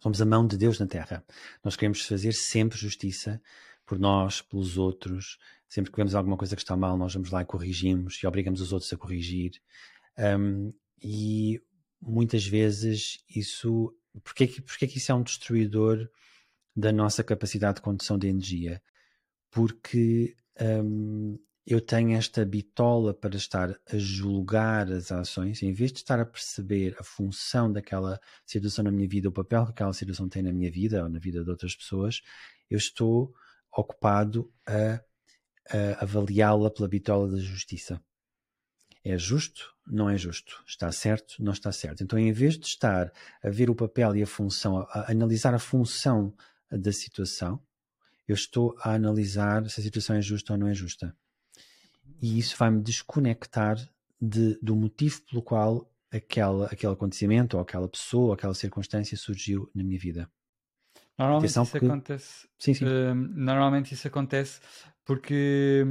[0.00, 1.24] Somos a mão de Deus na Terra.
[1.64, 3.40] Nós queremos fazer sempre justiça
[3.86, 5.38] por nós, pelos outros.
[5.66, 8.60] Sempre que vemos alguma coisa que está mal, nós vamos lá e corrigimos e obrigamos
[8.60, 9.52] os outros a corrigir.
[10.18, 10.70] Um,
[11.02, 11.60] e
[12.00, 13.96] muitas vezes isso.
[14.22, 16.08] Porquê que, porquê que isso é um destruidor
[16.76, 18.80] da nossa capacidade de condução de energia?
[19.50, 25.98] Porque um, eu tenho esta bitola para estar a julgar as ações, em vez de
[25.98, 30.28] estar a perceber a função daquela situação na minha vida, o papel que aquela situação
[30.28, 32.20] tem na minha vida ou na vida de outras pessoas,
[32.70, 33.34] eu estou
[33.72, 35.00] ocupado a,
[35.70, 38.00] a avaliá-la pela bitola da justiça.
[39.02, 39.74] É justo?
[39.86, 40.62] Não é justo.
[40.66, 41.42] Está certo?
[41.42, 42.02] Não está certo.
[42.02, 43.12] Então, em vez de estar
[43.42, 46.34] a ver o papel e a função, a, a analisar a função
[46.70, 47.62] da situação,
[48.26, 51.14] eu estou a analisar se a situação é justa ou não é justa.
[52.20, 53.76] E isso vai-me desconectar
[54.20, 59.70] de, do motivo pelo qual aquela, aquele acontecimento, ou aquela pessoa, ou aquela circunstância surgiu
[59.74, 60.30] na minha vida.
[61.18, 61.86] Normalmente Atenção isso porque...
[61.86, 62.48] acontece.
[62.58, 62.84] Sim, sim.
[62.84, 64.60] Uh, normalmente isso acontece
[65.04, 65.84] porque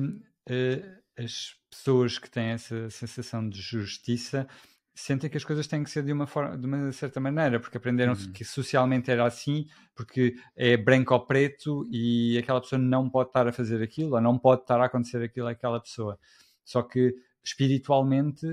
[0.49, 4.47] uh, as pessoas que têm essa sensação de justiça
[4.93, 7.77] sentem que as coisas têm que ser de uma forma, de uma certa maneira, porque
[7.77, 8.31] aprenderam uhum.
[8.31, 13.47] que socialmente era assim, porque é branco ou preto e aquela pessoa não pode estar
[13.47, 16.19] a fazer aquilo, ou não pode estar a acontecer aquilo àquela pessoa.
[16.63, 18.45] Só que espiritualmente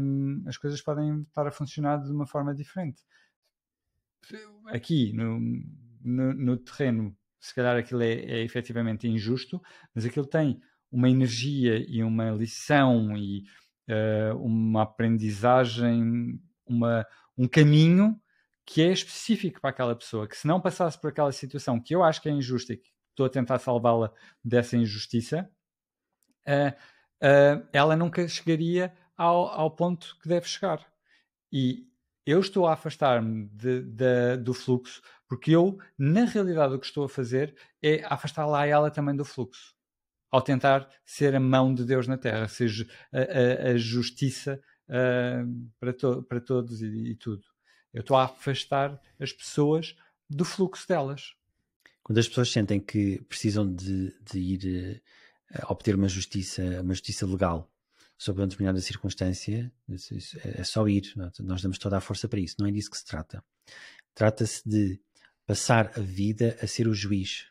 [0.00, 3.02] hum, as coisas podem estar a funcionar de uma forma diferente.
[4.66, 5.38] Aqui no,
[6.02, 9.62] no, no terreno, se calhar aquilo é, é efetivamente injusto,
[9.94, 13.44] mas aquilo tem uma energia e uma lição e
[14.40, 18.20] uma aprendizagem, uma, um caminho
[18.64, 22.02] que é específico para aquela pessoa, que se não passasse por aquela situação que eu
[22.02, 24.12] acho que é injusta e que estou a tentar salvá-la
[24.44, 25.48] dessa injustiça,
[26.48, 26.74] uh,
[27.22, 30.84] uh, ela nunca chegaria ao, ao ponto que deve chegar.
[31.52, 31.86] E
[32.26, 33.48] eu estou a afastar-me
[34.42, 38.90] do fluxo porque eu, na realidade, o que estou a fazer é afastar lá ela
[38.90, 39.75] também do fluxo.
[40.30, 45.70] Ao tentar ser a mão de Deus na Terra, seja a, a, a justiça uh,
[45.78, 47.42] para, to para todos e, e tudo.
[47.92, 49.96] Eu estou a afastar as pessoas
[50.28, 51.34] do fluxo delas.
[52.02, 55.02] Quando as pessoas sentem que precisam de, de ir
[55.52, 57.70] uh, obter uma justiça, uma justiça legal
[58.18, 61.12] sobre uma determinada circunstância, é, é só ir.
[61.40, 62.56] Nós damos toda a força para isso.
[62.58, 63.44] Não é disso que se trata.
[64.14, 65.00] Trata-se de
[65.46, 67.46] passar a vida a ser o juiz.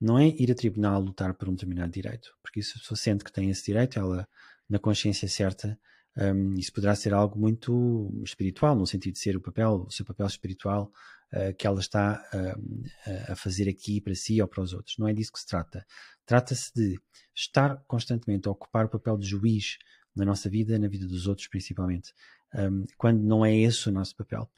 [0.00, 3.24] Não é ir a tribunal lutar por um determinado direito, porque se a pessoa sente
[3.24, 4.28] que tem esse direito, ela,
[4.68, 5.78] na consciência certa,
[6.16, 10.04] um, isso poderá ser algo muito espiritual, no sentido de ser o papel, o seu
[10.04, 10.92] papel espiritual
[11.32, 14.96] uh, que ela está uh, a fazer aqui para si ou para os outros.
[14.98, 15.86] Não é disso que se trata.
[16.26, 16.98] Trata-se de
[17.34, 19.78] estar constantemente a ocupar o papel de juiz
[20.14, 22.12] na nossa vida, na vida dos outros principalmente,
[22.54, 24.50] um, quando não é esse o nosso papel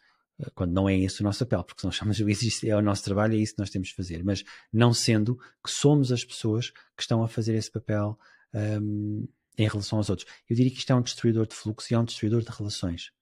[0.55, 3.05] quando não é esse o nosso papel, porque se nós chamamos juízes, é o nosso
[3.05, 6.71] trabalho, é isso que nós temos de fazer, mas não sendo que somos as pessoas
[6.71, 8.19] que estão a fazer esse papel
[8.55, 9.27] um,
[9.59, 10.27] em relação aos outros.
[10.49, 13.13] Eu diria que isto é um destruidor de fluxo e é um destruidor de relações,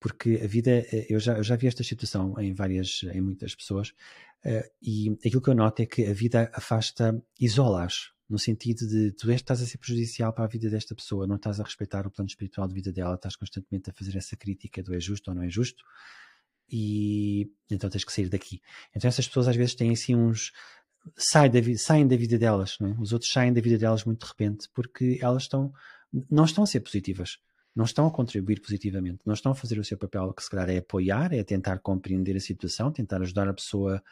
[0.00, 3.54] porque a vida, eh, eu já, eu já vi esta situação em várias, em muitas
[3.54, 3.90] pessoas,
[4.44, 9.12] uh, e aquilo que eu noto é que a vida afasta, isola-as, no sentido de
[9.12, 12.10] tu estás a ser prejudicial para a vida desta pessoa, não estás a respeitar o
[12.10, 15.34] plano espiritual de vida dela, estás constantemente a fazer essa crítica do é justo ou
[15.34, 15.84] não é justo,
[16.68, 18.60] e então tens que sair daqui.
[18.94, 20.52] Então essas pessoas às vezes têm assim uns.
[21.16, 23.00] Saem da, saem da vida delas, é?
[23.00, 25.72] os outros saem da vida delas muito de repente porque elas estão.
[26.30, 27.38] não estão a ser positivas,
[27.74, 30.68] não estão a contribuir positivamente, não estão a fazer o seu papel que se calhar
[30.68, 34.02] é apoiar, é tentar compreender a situação, tentar ajudar a pessoa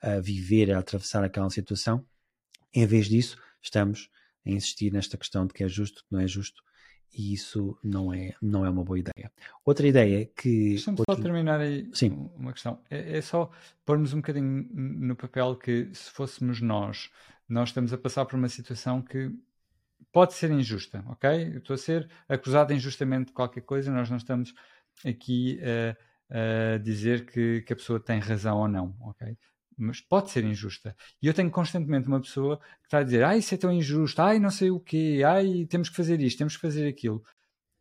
[0.00, 2.04] a viver, a atravessar aquela situação.
[2.72, 4.08] Em vez disso, estamos
[4.46, 6.62] a insistir nesta questão de que é justo, que não é justo,
[7.14, 9.32] e isso não é, não é uma boa ideia.
[9.64, 10.70] Outra ideia que.
[10.70, 11.14] Deixa-me outro...
[11.14, 12.30] só terminar aí Sim.
[12.36, 12.80] uma questão.
[12.90, 13.50] É, é, só
[13.84, 17.10] pormos um bocadinho no papel que se fôssemos nós,
[17.48, 19.32] nós estamos a passar por uma situação que
[20.12, 21.54] pode ser injusta, ok?
[21.54, 24.54] Eu estou a ser acusado injustamente de qualquer coisa, nós não estamos
[25.04, 29.36] aqui a, a dizer que, que a pessoa tem razão ou não, ok?
[29.76, 30.96] Mas pode ser injusta.
[31.20, 34.20] E eu tenho constantemente uma pessoa que está a dizer: ai, isso é tão injusto,
[34.22, 37.22] ai, não sei o quê, ai, temos que fazer isto, temos que fazer aquilo.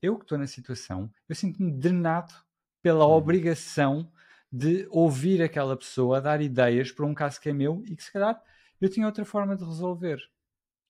[0.02, 2.34] Eu que estou na situação, eu sinto-me drenado
[2.82, 3.14] pela uhum.
[3.14, 4.12] obrigação
[4.52, 8.12] de ouvir aquela pessoa dar ideias para um caso que é meu e que se
[8.12, 8.42] calhar
[8.80, 10.20] eu tinha outra forma de resolver.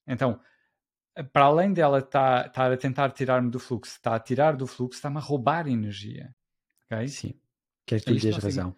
[0.07, 0.39] Então,
[1.31, 4.67] para além dela estar, tá, estar a tentar tirar-me do fluxo, está a tirar do
[4.67, 6.35] fluxo, está-me a roubar energia.
[6.85, 7.07] Okay?
[7.07, 7.39] Sim.
[7.85, 8.75] Queres que lhe dês razão?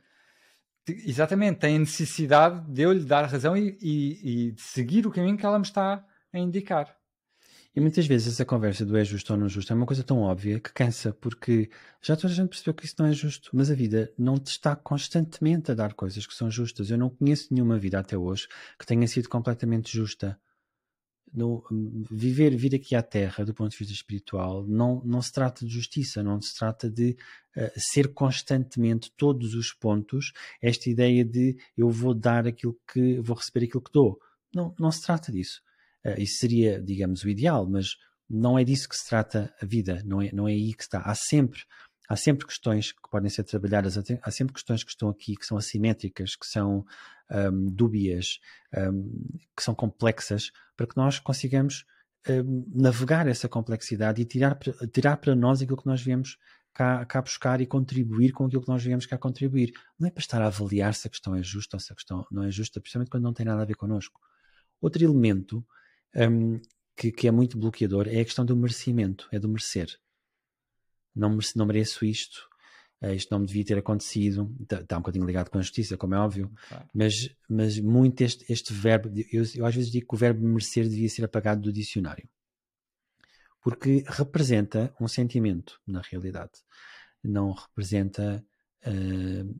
[0.88, 5.12] Exatamente, tem a necessidade de eu lhe dar razão e, e, e, de seguir o
[5.12, 6.96] caminho que ela me está a indicar.
[7.76, 10.22] E muitas vezes essa conversa do é justo ou não justo é uma coisa tão
[10.22, 11.70] óbvia que cansa, porque
[12.02, 14.48] já toda a gente percebeu que isso não é justo, mas a vida não te
[14.48, 16.90] está constantemente a dar coisas que são justas.
[16.90, 18.48] Eu não conheço nenhuma vida até hoje
[18.80, 20.40] que tenha sido completamente justa
[21.34, 21.64] no,
[22.10, 25.72] viver, vir aqui à Terra do ponto de vista espiritual não, não se trata de
[25.72, 27.18] justiça, não se trata de
[27.56, 33.36] uh, ser constantemente todos os pontos esta ideia de eu vou dar aquilo que vou
[33.36, 34.20] receber aquilo que dou.
[34.54, 35.62] Não, não se trata disso.
[36.06, 37.98] Uh, isso seria, digamos, o ideal, mas
[38.30, 41.00] não é disso que se trata a vida, não é, não é aí que está.
[41.00, 41.62] Há sempre
[42.08, 45.58] há sempre questões que podem ser trabalhadas, há sempre questões que estão aqui que são
[45.58, 46.86] assimétricas, que são
[47.30, 48.40] um, dúbias,
[48.76, 51.86] um, que são complexas, para que nós consigamos
[52.30, 54.58] um, navegar essa complexidade e tirar,
[54.94, 56.38] tirar para nós aquilo que nós viemos
[56.74, 59.74] cá, cá buscar e contribuir com aquilo que nós viemos cá contribuir.
[60.00, 62.26] Não é para estar a avaliar se a questão é justa ou se a questão
[62.32, 64.20] não é justa, principalmente quando não tem nada a ver connosco.
[64.80, 65.66] Outro elemento
[66.16, 66.62] hum,
[66.96, 69.98] que, que é muito bloqueador é a questão do merecimento, é do merecer
[71.18, 72.48] não, não mereço isto,
[73.02, 74.56] uh, isto não me devia ter acontecido.
[74.62, 76.90] Está, está um bocadinho ligado com a justiça, como é óbvio, claro.
[76.94, 80.88] mas, mas muito este, este verbo, eu, eu às vezes digo que o verbo merecer
[80.88, 82.30] devia ser apagado do dicionário,
[83.62, 86.52] porque representa um sentimento, na realidade,
[87.24, 88.46] não representa,
[88.86, 89.60] uh,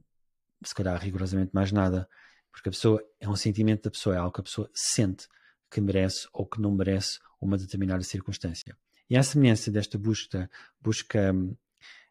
[0.64, 2.08] se calhar, rigorosamente mais nada,
[2.52, 5.28] porque a pessoa é um sentimento da pessoa, é algo que a pessoa sente
[5.70, 8.76] que merece ou que não merece uma determinada circunstância.
[9.10, 10.50] E à semelhança desta busca,
[10.82, 11.56] busca hum,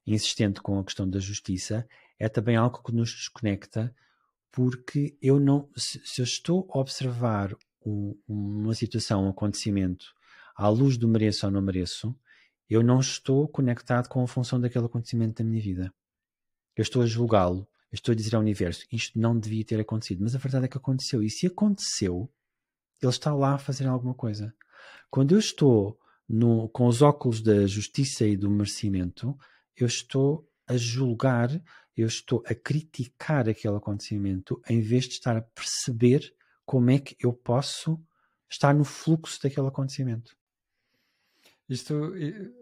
[0.07, 1.87] insistente com a questão da justiça,
[2.19, 3.95] é também algo que nos desconecta,
[4.51, 7.55] porque eu não, se, se eu estou a observar
[7.85, 10.15] um, uma situação, um acontecimento,
[10.57, 12.19] à luz do mereço ou não mereço,
[12.69, 15.93] eu não estou conectado com a função daquele acontecimento da minha vida.
[16.75, 20.35] Eu estou a julgá-lo, estou a dizer ao universo, isto não devia ter acontecido, mas
[20.35, 21.23] a verdade é que aconteceu.
[21.23, 22.31] E se aconteceu,
[23.01, 24.55] ele está lá a fazer alguma coisa.
[25.11, 29.37] Quando eu estou no, com os óculos da justiça e do merecimento,
[29.77, 31.51] eu estou a julgar,
[31.97, 36.35] eu estou a criticar aquele acontecimento em vez de estar a perceber
[36.65, 38.01] como é que eu posso
[38.51, 40.37] estar no fluxo daquele acontecimento.
[41.69, 42.13] Isto,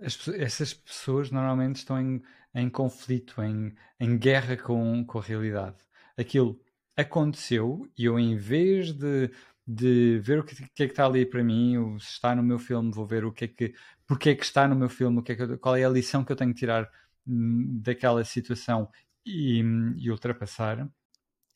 [0.03, 2.23] as, essas pessoas normalmente estão em,
[2.55, 5.77] em conflito, em, em guerra com, com a realidade.
[6.17, 6.61] Aquilo
[6.97, 9.31] aconteceu e eu, em vez de,
[9.67, 12.59] de ver o que, que é que está ali para mim, se está no meu
[12.59, 13.75] filme, vou ver o que é que,
[14.07, 16.25] porque é que está no meu filme, o que é que, qual é a lição
[16.25, 16.91] que eu tenho que tirar
[17.27, 18.89] hum, daquela situação
[19.25, 19.61] e,
[19.97, 20.89] e ultrapassar.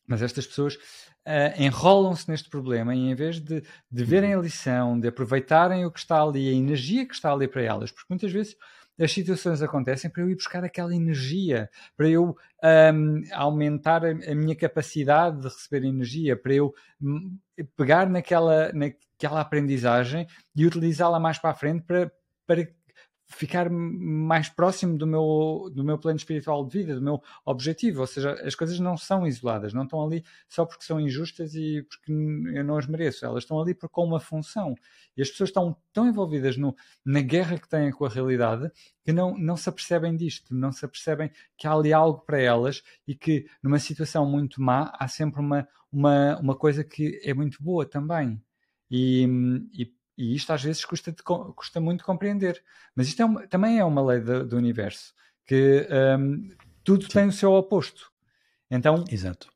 [0.07, 4.99] Mas estas pessoas uh, enrolam-se neste problema e em vez de, de verem a lição,
[4.99, 8.31] de aproveitarem o que está ali, a energia que está ali para elas, porque muitas
[8.31, 8.55] vezes
[8.99, 14.35] as situações acontecem para eu ir buscar aquela energia, para eu um, aumentar a, a,
[14.35, 17.37] minha capacidade de receber energia, para eu hum,
[17.77, 22.11] pegar naquela, naquela aprendizagem e utilizá-la mais para a frente para,
[22.45, 22.67] para
[23.29, 28.01] ficar mais próximo do meu, do meu plano espiritual de vida, do meu objetivo.
[28.01, 31.83] Ou seja, as coisas não são isoladas, não estão ali só porque são injustas e
[31.83, 33.25] porque eu não as mereço.
[33.25, 34.73] Elas estão ali por, com uma função.
[35.15, 38.69] E as pessoas estão tão envolvidas no, na guerra que têm com a realidade
[39.05, 42.81] que não, não se apercebem disto, não se apercebem que há ali algo para elas
[43.07, 47.61] e que numa situação muito má há sempre uma, uma, uma coisa que é muito
[47.61, 48.41] boa também.
[48.89, 49.27] E,
[49.71, 52.61] e e isto às vezes custa, de, custa muito compreender.
[52.93, 55.13] Mas isto é uma, também é uma lei do, do universo,
[55.45, 55.87] que
[56.19, 56.51] um,
[56.83, 57.09] tudo Sim.
[57.09, 58.11] tem o seu oposto.
[58.69, 59.49] Então, Exato.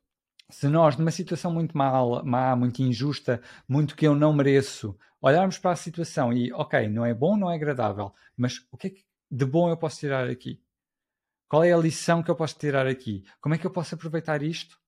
[0.48, 5.58] se nós, numa situação muito mal, má, muito injusta, muito que eu não mereço, olharmos
[5.58, 8.90] para a situação e, ok, não é bom, não é agradável, mas o que é
[8.90, 10.62] que de bom eu posso tirar aqui?
[11.46, 13.22] Qual é a lição que eu posso tirar aqui?
[13.38, 14.80] Como é que eu posso aproveitar isto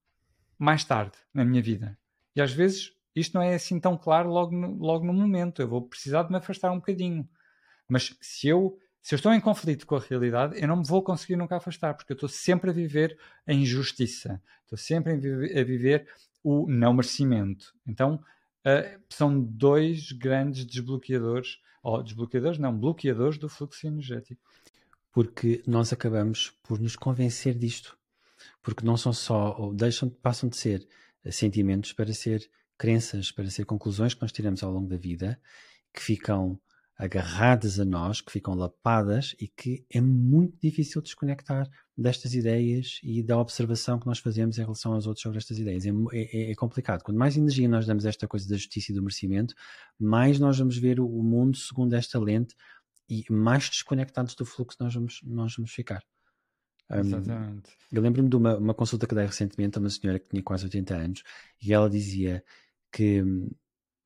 [0.58, 1.98] mais tarde na minha vida?
[2.34, 5.62] E às vezes isto não é assim tão claro logo no, logo no momento.
[5.62, 7.26] Eu vou precisar de me afastar um bocadinho.
[7.88, 11.02] Mas se eu, se eu estou em conflito com a realidade, eu não me vou
[11.02, 14.42] conseguir nunca afastar, porque eu estou sempre a viver a injustiça.
[14.64, 16.06] Estou sempre a viver
[16.44, 17.74] o não merecimento.
[17.86, 18.16] Então,
[18.66, 24.42] uh, são dois grandes desbloqueadores, ou desbloqueadores, não, bloqueadores do fluxo energético.
[25.10, 27.96] Porque nós acabamos por nos convencer disto.
[28.62, 30.86] Porque não são só, ou deixam, passam de ser
[31.30, 35.40] sentimentos para ser crenças, para ser conclusões que nós tiramos ao longo da vida,
[35.92, 36.60] que ficam
[36.98, 43.22] agarradas a nós, que ficam lapadas e que é muito difícil desconectar destas ideias e
[43.22, 45.84] da observação que nós fazemos em relação aos outros sobre estas ideias.
[45.84, 47.02] É, é, é complicado.
[47.02, 49.54] Quanto mais energia nós damos a esta coisa da justiça e do merecimento,
[49.98, 52.54] mais nós vamos ver o mundo segundo esta lente
[53.08, 56.02] e mais desconectados do fluxo nós vamos, nós vamos ficar.
[56.90, 57.70] Exatamente.
[57.92, 60.42] Um, eu lembro-me de uma, uma consulta que dei recentemente a uma senhora que tinha
[60.42, 61.22] quase 80 anos
[61.60, 62.42] e ela dizia
[62.92, 63.50] que hum,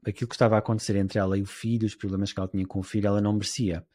[0.07, 2.67] aquilo que estava a acontecer entre ela e o filho, os problemas que ela tinha
[2.67, 3.87] com o filho, ela não merecia.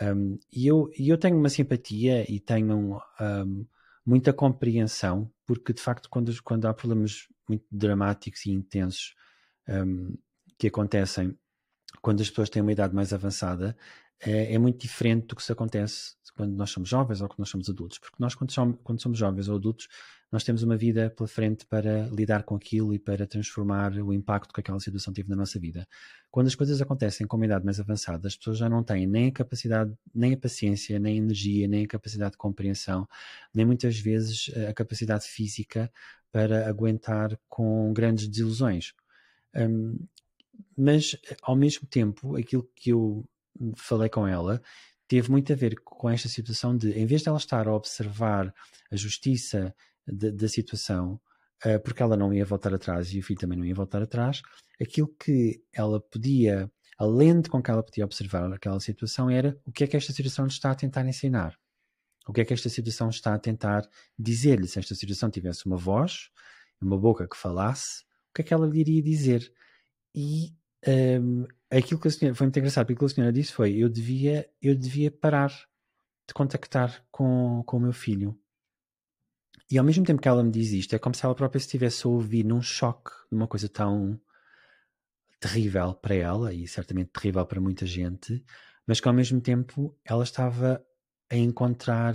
[0.00, 3.66] Um, e, eu, eu tenho uma simpatia e tenho um,
[4.04, 9.14] muita compreensão, porque de facto, quando, quando há problemas muito dramáticos e intensos
[9.68, 10.16] um,
[10.58, 11.36] que acontecem
[12.02, 13.76] quando as pessoas têm uma idade mais avançada,
[14.20, 17.48] é, é, muito diferente do que se acontece quando nós somos jovens ou quando nós
[17.48, 17.98] somos adultos.
[17.98, 19.88] Porque nós, quando somos, jovens ou adultos,
[20.32, 24.52] nós temos uma vida pela frente para lidar com aquilo e para transformar o impacto
[24.52, 25.86] que aquela situação teve na nossa vida.
[26.30, 29.28] Quando as coisas acontecem com uma idade mais avançada, as pessoas já não têm nem
[29.28, 33.06] a capacidade, nem a paciência, nem a energia, nem a capacidade de compreensão,
[33.54, 35.90] nem muitas vezes a capacidade física
[36.32, 38.92] para aguentar com grandes desilusões.
[39.54, 39.96] Um,
[40.76, 43.24] mas, ao mesmo tempo, aquilo que eu
[43.76, 44.60] falei com ela
[45.06, 48.52] teve muito a ver com esta situação de, em vez de ela estar a observar
[48.90, 49.74] a justiça
[50.06, 51.20] da situação,
[51.64, 54.42] uh, porque ela não ia voltar atrás e o filho também não ia voltar atrás,
[54.80, 59.72] aquilo que ela podia, a lente com que ela podia observar aquela situação era o
[59.72, 61.58] que é que esta situação está a tentar ensinar.
[62.26, 63.86] O que é que esta situação está a tentar
[64.18, 64.66] dizer-lhe?
[64.66, 66.30] Se esta situação tivesse uma voz,
[66.80, 69.52] uma boca que falasse, o que é que ela lhe iria dizer?
[70.14, 70.54] E
[70.86, 73.88] um, aquilo que a senhora, foi muito engraçado, aquilo que a senhora disse foi: eu
[73.88, 75.50] devia, eu devia parar
[76.26, 78.38] de contactar com, com o meu filho.
[79.70, 82.06] E ao mesmo tempo que ela me diz isto, é como se ela própria estivesse
[82.06, 84.20] a ouvir num choque de uma coisa tão
[85.40, 88.44] terrível para ela e certamente terrível para muita gente,
[88.86, 90.84] mas que ao mesmo tempo ela estava
[91.30, 92.14] a encontrar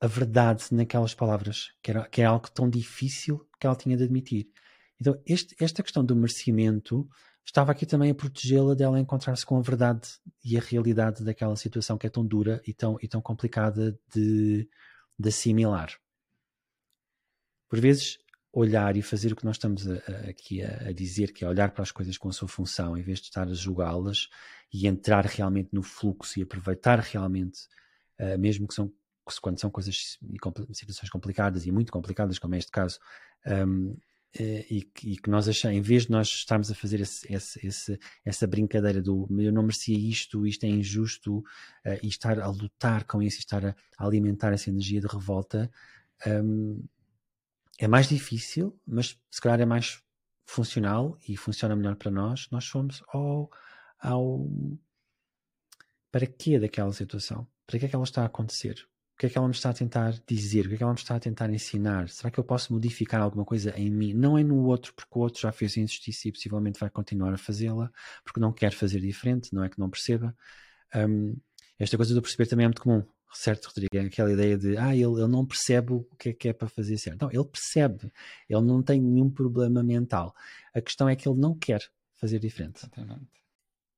[0.00, 4.04] a verdade naquelas palavras, que era, que era algo tão difícil que ela tinha de
[4.04, 4.50] admitir.
[4.98, 7.08] Então, este, esta questão do merecimento
[7.44, 10.08] estava aqui também a protegê-la dela encontrar-se com a verdade
[10.44, 14.68] e a realidade daquela situação que é tão dura e tão, e tão complicada de,
[15.18, 15.92] de assimilar.
[17.68, 18.18] Por vezes,
[18.52, 21.48] olhar e fazer o que nós estamos a, a, aqui a, a, dizer, que é
[21.48, 24.28] olhar para as coisas com a sua função, em vez de estar a julgá-las
[24.72, 27.60] e entrar realmente no fluxo e aproveitar realmente,
[28.18, 28.92] uh, mesmo que são
[29.40, 30.18] quando são coisas,
[30.72, 32.98] situações complicadas e muito complicadas, como é este caso,
[33.46, 33.96] um,
[34.38, 37.32] eh, e, que, e, que, nós achamos, em vez de nós estarmos a fazer esse,
[37.32, 42.38] esse, esse, essa brincadeira do eu não merecia isto, isto é injusto, uh, e estar
[42.38, 45.70] a lutar com isso, estar a, a alimentar essa energia de revolta,
[46.26, 46.82] um,
[47.78, 50.02] é mais difícil, mas se calhar é mais
[50.46, 52.48] funcional e funciona melhor para nós.
[52.50, 53.50] Nós fomos ao,
[53.98, 54.46] ao
[56.10, 57.48] para quê daquela situação?
[57.66, 58.86] Para que é que ela está a acontecer?
[59.20, 60.64] O que é que ela me está a tentar dizer?
[60.64, 62.08] O que é que ela me está a tentar ensinar?
[62.08, 64.14] Será que eu posso modificar alguma coisa em mim?
[64.14, 67.36] Não é no outro, porque o outro já fez injustiça e possivelmente vai continuar a
[67.36, 67.92] fazê-la,
[68.24, 70.34] porque não quer fazer diferente, não é que não perceba.
[70.96, 71.36] Um,
[71.78, 73.94] esta coisa de perceber também é muito comum, certo, Rodrigo?
[73.94, 76.68] É aquela ideia de, ah, ele, ele não percebe o que é que é para
[76.68, 77.20] fazer certo.
[77.20, 78.10] Não, ele percebe,
[78.48, 80.34] ele não tem nenhum problema mental.
[80.72, 81.82] A questão é que ele não quer
[82.14, 82.78] fazer diferente.
[82.78, 83.28] Exatamente.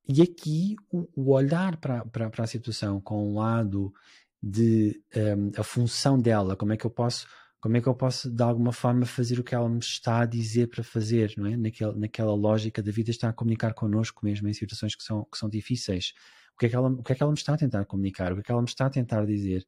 [0.09, 3.95] E aqui o, o olhar para, para, para a situação com um lado
[4.43, 7.27] de um, a função dela, como é que eu posso
[7.61, 10.27] como é que eu posso de alguma forma fazer o que ela me está a
[10.27, 11.57] dizer para fazer, não é?
[11.57, 15.39] Naquela, naquela lógica da vida estar a comunicar connosco mesmo em situações que são, que
[15.39, 16.13] são difíceis.
[16.57, 18.33] O que, é que ela, o que é que ela me está a tentar comunicar?
[18.33, 19.65] O que é que ela me está a tentar dizer?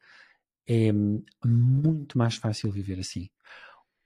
[0.66, 0.90] É
[1.44, 3.28] muito mais fácil viver assim.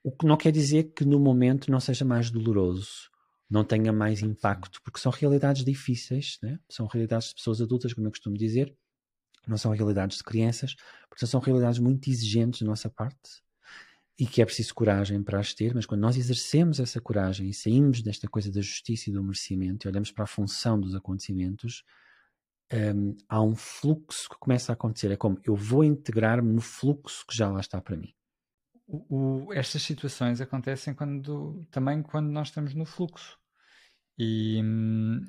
[0.03, 3.09] O que não quer dizer que no momento não seja mais doloroso,
[3.49, 6.59] não tenha mais impacto, porque são realidades difíceis, né?
[6.69, 8.77] são realidades de pessoas adultas, como eu costumo dizer,
[9.51, 10.75] não são realidades de crianças,
[11.09, 13.43] portanto são realidades muito exigentes da nossa parte
[14.19, 17.55] e que é preciso coragem para as ter, mas quando nós exercemos essa coragem e
[17.55, 21.85] saímos desta coisa da justiça e do merecimento e olhamos para a função dos acontecimentos,
[22.73, 25.13] um, há um fluxo que começa a acontecer.
[25.13, 28.13] É como eu vou integrar-me no fluxo que já lá está para mim.
[28.87, 33.39] O, o, estas situações acontecem quando, também quando nós estamos no fluxo.
[34.19, 34.61] E,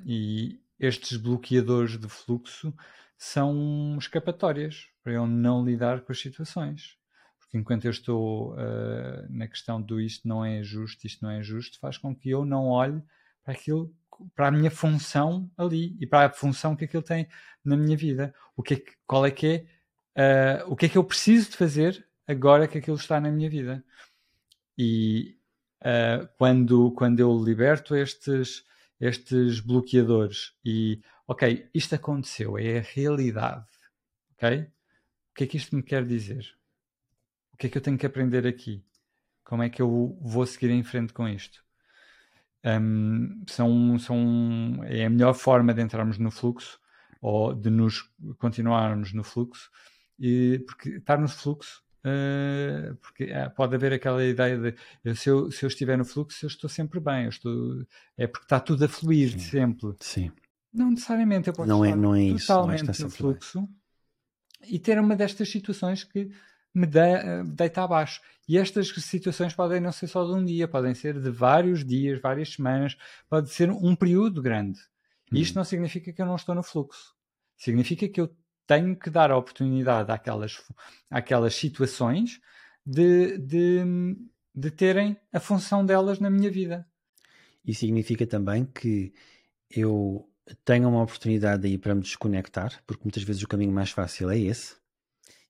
[0.04, 2.74] e estes bloqueadores de fluxo
[3.16, 6.96] são escapatórias para eu não lidar com as situações.
[7.38, 11.42] Porque enquanto eu estou uh, na questão do isto não é justo, isto não é
[11.42, 13.02] justo, faz com que eu não olhe
[13.44, 13.94] para aquilo,
[14.34, 17.28] para a minha função ali e para a função que aquilo tem
[17.64, 18.34] na minha vida.
[18.56, 19.66] O que é que, qual é que
[20.16, 23.30] é, uh, o que é que eu preciso de fazer agora que aquilo está na
[23.30, 23.84] minha vida.
[24.78, 25.36] E
[25.82, 28.64] uh, quando, quando eu liberto estes,
[29.00, 33.66] estes bloqueadores e ok, isto aconteceu, é a realidade,
[34.34, 34.60] ok?
[34.60, 36.54] O que é que isto me quer dizer?
[37.52, 38.84] O que é que eu tenho que aprender aqui?
[39.44, 41.64] Como é que eu vou seguir em frente com isto?
[42.64, 46.78] Um, são, são, é a melhor forma de entrarmos no fluxo
[47.22, 49.70] ou de nos continuarmos no fluxo,
[50.18, 55.50] e, porque estar no fluxo Uh, porque uh, pode haver aquela ideia de se eu,
[55.50, 57.84] se eu estiver no fluxo, eu estou sempre bem, eu estou,
[58.16, 59.38] é porque está tudo a fluir Sim.
[59.38, 59.96] sempre.
[60.00, 60.32] Sim.
[60.72, 63.68] Não necessariamente eu posso não é, não é isso, totalmente não é no fluxo bem.
[64.70, 66.30] e ter uma destas situações que
[66.74, 68.20] me de, deita abaixo.
[68.48, 72.20] E estas situações podem não ser só de um dia, podem ser de vários dias,
[72.20, 72.96] várias semanas,
[73.28, 74.80] pode ser um período grande.
[75.32, 75.36] Hum.
[75.36, 77.14] isto não significa que eu não estou no fluxo.
[77.56, 78.34] Significa que eu
[78.70, 80.62] tenho que dar a oportunidade àquelas,
[81.10, 82.40] àquelas situações
[82.86, 83.82] de, de,
[84.54, 86.86] de terem a função delas na minha vida.
[87.64, 89.12] E significa também que
[89.68, 90.24] eu
[90.64, 94.38] tenho uma oportunidade aí para me desconectar, porque muitas vezes o caminho mais fácil é
[94.38, 94.76] esse.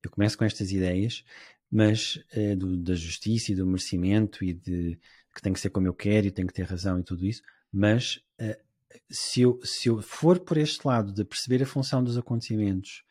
[0.02, 1.22] Eu começo com estas ideias,
[1.70, 4.98] mas é, do, da justiça e do merecimento e de
[5.34, 7.42] que tem que ser como eu quero e tenho que ter razão e tudo isso,
[7.70, 8.58] mas é,
[9.10, 13.04] se, eu, se eu for por este lado de perceber a função dos acontecimentos,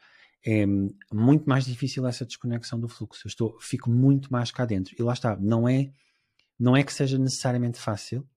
[0.45, 0.65] é
[1.13, 3.27] muito mais difícil essa desconexão do fluxo.
[3.27, 4.95] Eu estou, fico muito mais cá dentro.
[4.97, 5.91] E lá está, não é,
[6.57, 8.27] não é que seja necessariamente fácil,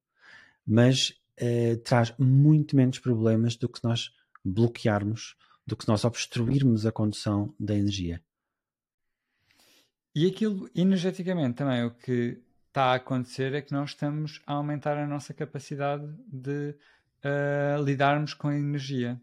[0.67, 4.13] mas eh, traz muito menos problemas do que nós
[4.45, 5.37] bloquearmos,
[5.67, 8.23] do que nós obstruirmos a condução da energia.
[10.15, 12.39] E aquilo, energeticamente, também o que
[12.69, 16.75] está a acontecer é que nós estamos a aumentar a nossa capacidade de
[17.25, 19.21] uh, lidarmos com a energia.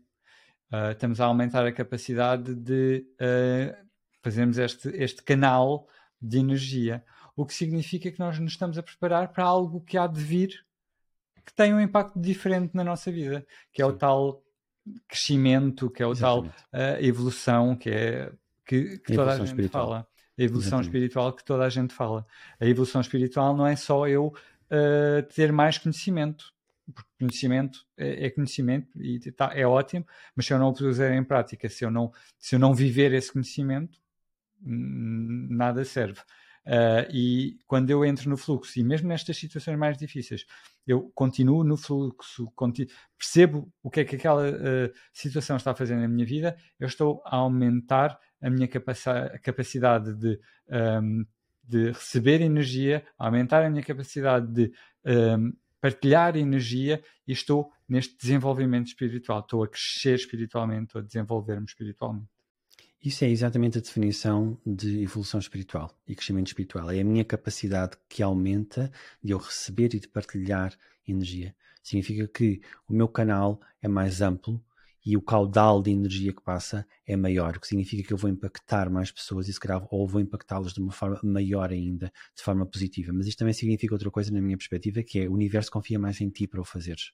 [0.72, 3.88] Uh, estamos a aumentar a capacidade de uh,
[4.22, 5.88] fazermos este, este canal
[6.22, 7.04] de energia,
[7.36, 10.66] o que significa que nós nos estamos a preparar para algo que há de vir
[11.50, 13.92] que tem um impacto diferente na nossa vida, que é Sim.
[13.92, 14.44] o tal
[15.08, 16.56] crescimento, que é o Exatamente.
[16.72, 18.32] tal uh, evolução, que é
[18.66, 19.88] que, que toda a gente espiritual.
[19.88, 20.08] fala.
[20.38, 20.86] A evolução Exatamente.
[20.88, 22.26] espiritual que toda a gente fala.
[22.60, 26.54] A evolução espiritual não é só eu uh, ter mais conhecimento,
[26.94, 31.14] porque conhecimento é, é conhecimento e tá, é ótimo, mas se eu não o puser
[31.14, 34.00] em prática, se eu não, se eu não viver esse conhecimento,
[34.62, 36.20] nada serve.
[36.66, 40.46] Uh, e quando eu entro no fluxo, e mesmo nestas situações mais difíceis,
[40.86, 45.96] eu continuo no fluxo, continuo, percebo o que é que aquela uh, situação está fazer
[45.96, 50.40] na minha vida, eu estou a aumentar a minha capacidade de,
[51.02, 51.26] um,
[51.64, 54.72] de receber energia, aumentar a minha capacidade de
[55.06, 59.40] um, partilhar energia e estou neste desenvolvimento espiritual.
[59.40, 62.28] Estou a crescer espiritualmente, estou a desenvolver-me espiritualmente.
[63.04, 66.92] Isso é exatamente a definição de evolução espiritual e crescimento espiritual.
[66.92, 68.92] É a minha capacidade que aumenta
[69.24, 70.78] de eu receber e de partilhar
[71.08, 71.56] energia.
[71.82, 74.62] Significa que o meu canal é mais amplo
[75.10, 78.30] e o caudal de energia que passa é maior, o que significa que eu vou
[78.30, 82.44] impactar mais pessoas e se calhar, ou vou impactá-las de uma forma maior ainda, de
[82.44, 83.12] forma positiva.
[83.12, 86.22] Mas isto também significa outra coisa na minha perspectiva, que é o universo confia mais
[86.22, 87.12] em ti para o fazeres.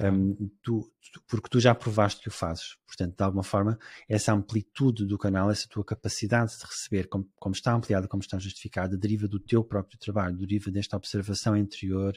[0.00, 2.76] Um, tu, tu, porque tu já provaste que o fazes.
[2.86, 3.76] Portanto, de alguma forma,
[4.08, 8.38] essa amplitude do canal, essa tua capacidade de receber, como, como está ampliada, como está
[8.38, 12.16] justificada, deriva do teu próprio trabalho, deriva desta observação interior,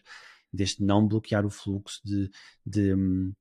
[0.54, 2.30] deste não bloquear o fluxo, de,
[2.64, 3.34] de um,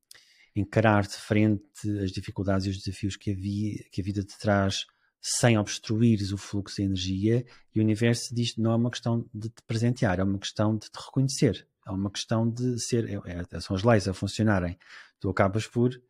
[0.55, 1.62] encarar de frente
[2.03, 4.86] as dificuldades e os desafios que a, vi, que a vida te traz
[5.20, 7.44] sem obstruires o fluxo de energia.
[7.74, 10.90] E o universo diz não é uma questão de te presentear, é uma questão de
[10.90, 14.78] te reconhecer é uma questão de ser, é, é, são as leis a funcionarem.
[15.20, 16.00] Tu acabas por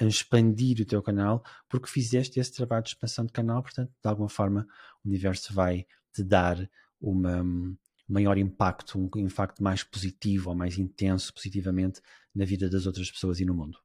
[0.00, 4.28] expandir o teu canal porque fizeste esse trabalho de expansão de canal, portanto, de alguma
[4.28, 4.66] forma,
[5.04, 6.68] o universo vai te dar
[7.00, 7.76] uma um
[8.08, 12.00] maior impacto, um impacto mais positivo ou mais intenso positivamente
[12.34, 13.78] na vida das outras pessoas e no mundo.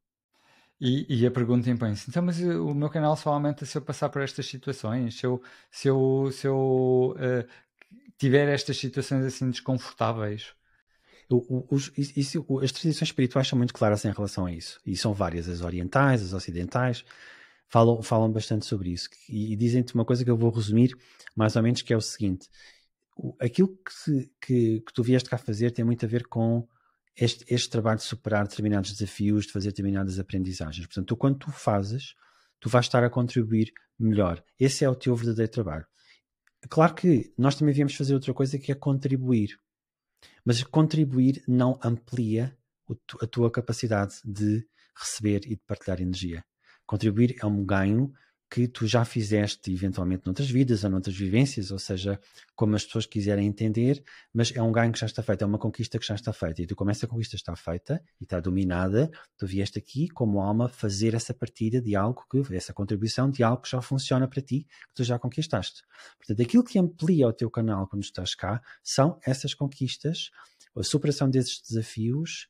[0.79, 4.09] E, e, a pergunta impõe-se, então, mas o meu canal só aumenta se eu passar
[4.09, 7.47] por estas situações, se eu, se eu, se eu uh,
[8.17, 10.53] tiver estas situações assim desconfortáveis,
[11.29, 14.79] os, isso, as tradições espirituais são muito claras em relação a isso.
[14.85, 17.03] E são várias, as orientais, as ocidentais,
[17.69, 19.09] falam, falam bastante sobre isso.
[19.29, 20.95] E, e dizem-te uma coisa que eu vou resumir,
[21.35, 22.49] mais ou menos, que é o seguinte:
[23.39, 26.67] aquilo que, que, que, tu vieste cá fazer tem muito a ver com
[27.15, 30.85] este, este trabalho de superar determinados desafios, de fazer determinadas aprendizagens.
[30.87, 32.15] Portanto, tu, quando tu fazes,
[32.59, 34.43] tu vais estar a contribuir melhor.
[34.59, 35.85] Esse é o teu verdadeiro trabalho.
[36.69, 39.59] Claro que nós também viemos fazer outra coisa que é contribuir.
[40.45, 42.57] Mas contribuir não amplia
[43.21, 46.43] a tua capacidade de receber e de partilhar energia.
[46.85, 48.13] Contribuir é um ganho
[48.53, 52.19] que tu já fizeste eventualmente noutras vidas ou noutras vivências, ou seja,
[52.55, 55.57] como as pessoas quiserem entender, mas é um ganho que já está feito, é uma
[55.57, 56.61] conquista que já está feita.
[56.61, 60.69] E tu, como essa conquista está feita e está dominada, tu vieste aqui como alma
[60.69, 64.67] fazer essa partilha de algo que, essa contribuição de algo que já funciona para ti,
[64.89, 65.81] que tu já conquistaste.
[66.19, 70.29] Portanto, aquilo que amplia o teu canal quando estás cá são essas conquistas,
[70.77, 72.47] a superação desses desafios,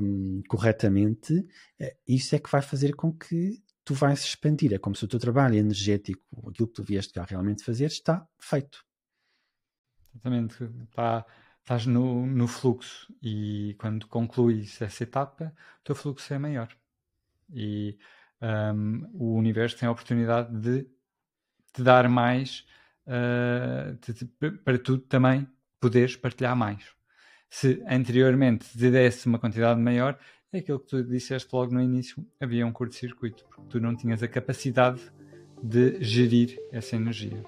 [0.00, 1.46] um, corretamente,
[1.78, 4.74] eh, isso é que vai fazer com que tu vais expandir.
[4.74, 8.28] É como se o teu trabalho energético, aquilo que tu vieste cá realmente fazer, está
[8.38, 8.84] feito.
[10.14, 10.62] Exatamente.
[10.90, 11.24] Está,
[11.60, 16.68] estás no, no fluxo e quando concluis essa etapa, o teu fluxo é maior.
[17.50, 17.98] E
[18.42, 20.86] um, o universo tem a oportunidade de
[21.72, 22.66] te dar mais
[23.06, 25.48] uh, para tu também
[25.80, 26.84] poderes partilhar mais.
[27.48, 30.18] Se anteriormente te desse uma quantidade maior,
[30.56, 34.28] aquilo que tu disseste logo no início, havia um curto-circuito, porque tu não tinhas a
[34.28, 35.00] capacidade
[35.62, 37.44] de gerir essa energia.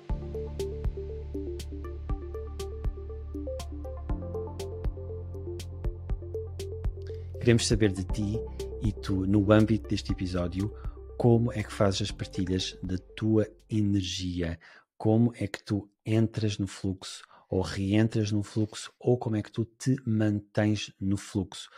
[7.39, 8.39] Queremos saber de ti
[8.83, 10.71] e tu, no âmbito deste episódio,
[11.17, 14.59] como é que fazes as partilhas da tua energia,
[14.99, 19.51] como é que tu entras no fluxo ou reentras no fluxo, ou como é que
[19.51, 21.69] tu te mantens no fluxo.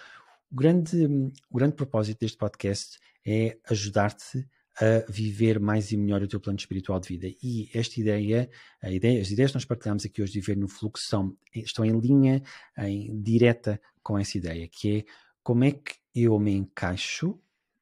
[0.53, 1.07] O grande,
[1.51, 4.47] o grande propósito deste podcast é ajudar-te
[4.77, 7.27] a viver mais e melhor o teu plano espiritual de vida.
[7.43, 8.51] E esta ideia,
[8.85, 11.99] ideia as ideias que nós partilhamos aqui hoje de viver no fluxo são, estão em
[11.99, 12.43] linha,
[12.77, 15.05] em direta com essa ideia, que é
[15.43, 17.41] como é que eu me encaixo,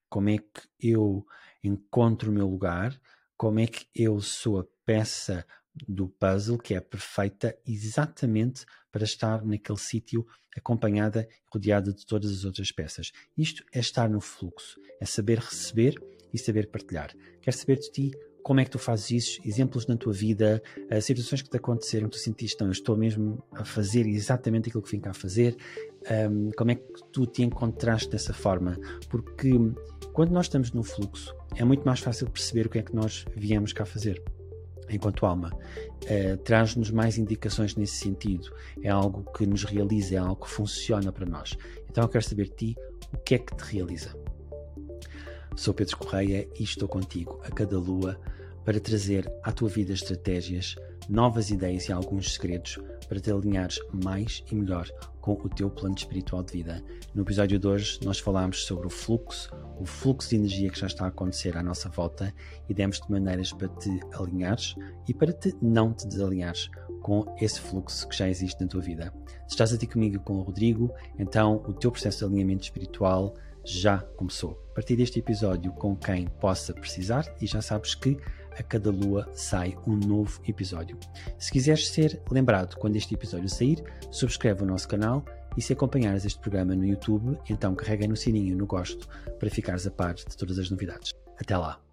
[0.08, 1.26] como é que eu
[1.64, 2.96] encontro o meu lugar,
[3.36, 5.44] como é que eu sou a peça
[5.88, 10.26] do puzzle que é perfeita exatamente para estar naquele sítio
[10.56, 13.12] acompanhada e rodeada de todas as outras peças.
[13.36, 15.94] Isto é estar no fluxo, é saber receber
[16.32, 17.14] e saber partilhar.
[17.40, 18.10] Quero saber de ti
[18.42, 22.08] como é que tu fazes isso, exemplos na tua vida, uh, situações que te aconteceram,
[22.08, 25.56] tu sentiste, não, eu estou mesmo a fazer exatamente aquilo que vim cá fazer,
[26.30, 28.78] um, como é que tu te encontraste dessa forma?
[29.10, 29.50] Porque
[30.14, 33.26] quando nós estamos no fluxo, é muito mais fácil perceber o que é que nós
[33.36, 34.22] viemos cá fazer
[34.90, 38.50] enquanto alma, uh, traz-nos mais indicações nesse sentido.
[38.82, 41.56] É algo que nos realiza, é algo que funciona para nós.
[41.88, 42.76] Então eu quero saber de ti
[43.12, 44.14] o que é que te realiza.
[45.56, 48.18] Sou Pedro Correia e estou contigo a cada lua
[48.64, 50.76] para trazer à tua vida estratégias
[51.10, 54.88] novas ideias e alguns segredos para te alinhares mais e melhor
[55.20, 56.82] com o teu plano espiritual de vida.
[57.12, 59.50] No episódio de hoje, nós falámos sobre o fluxo,
[59.80, 62.32] o fluxo de energia que já está a acontecer à nossa volta
[62.68, 64.76] e demos-te maneiras para te alinhares
[65.08, 66.70] e para te não te desalinhares
[67.02, 69.12] com esse fluxo que já existe na tua vida.
[69.48, 73.34] Se estás aqui comigo com o Rodrigo, então o teu processo de alinhamento espiritual
[73.64, 74.62] já começou.
[74.70, 78.16] A partir deste episódio, com quem possa precisar, e já sabes que
[78.60, 80.98] a cada lua sai um novo episódio.
[81.38, 85.24] Se quiseres ser lembrado quando este episódio sair, subscreve o nosso canal
[85.56, 89.08] e se acompanhares este programa no YouTube, então carrega no sininho no gosto
[89.38, 91.12] para ficares a par de todas as novidades.
[91.38, 91.89] Até lá!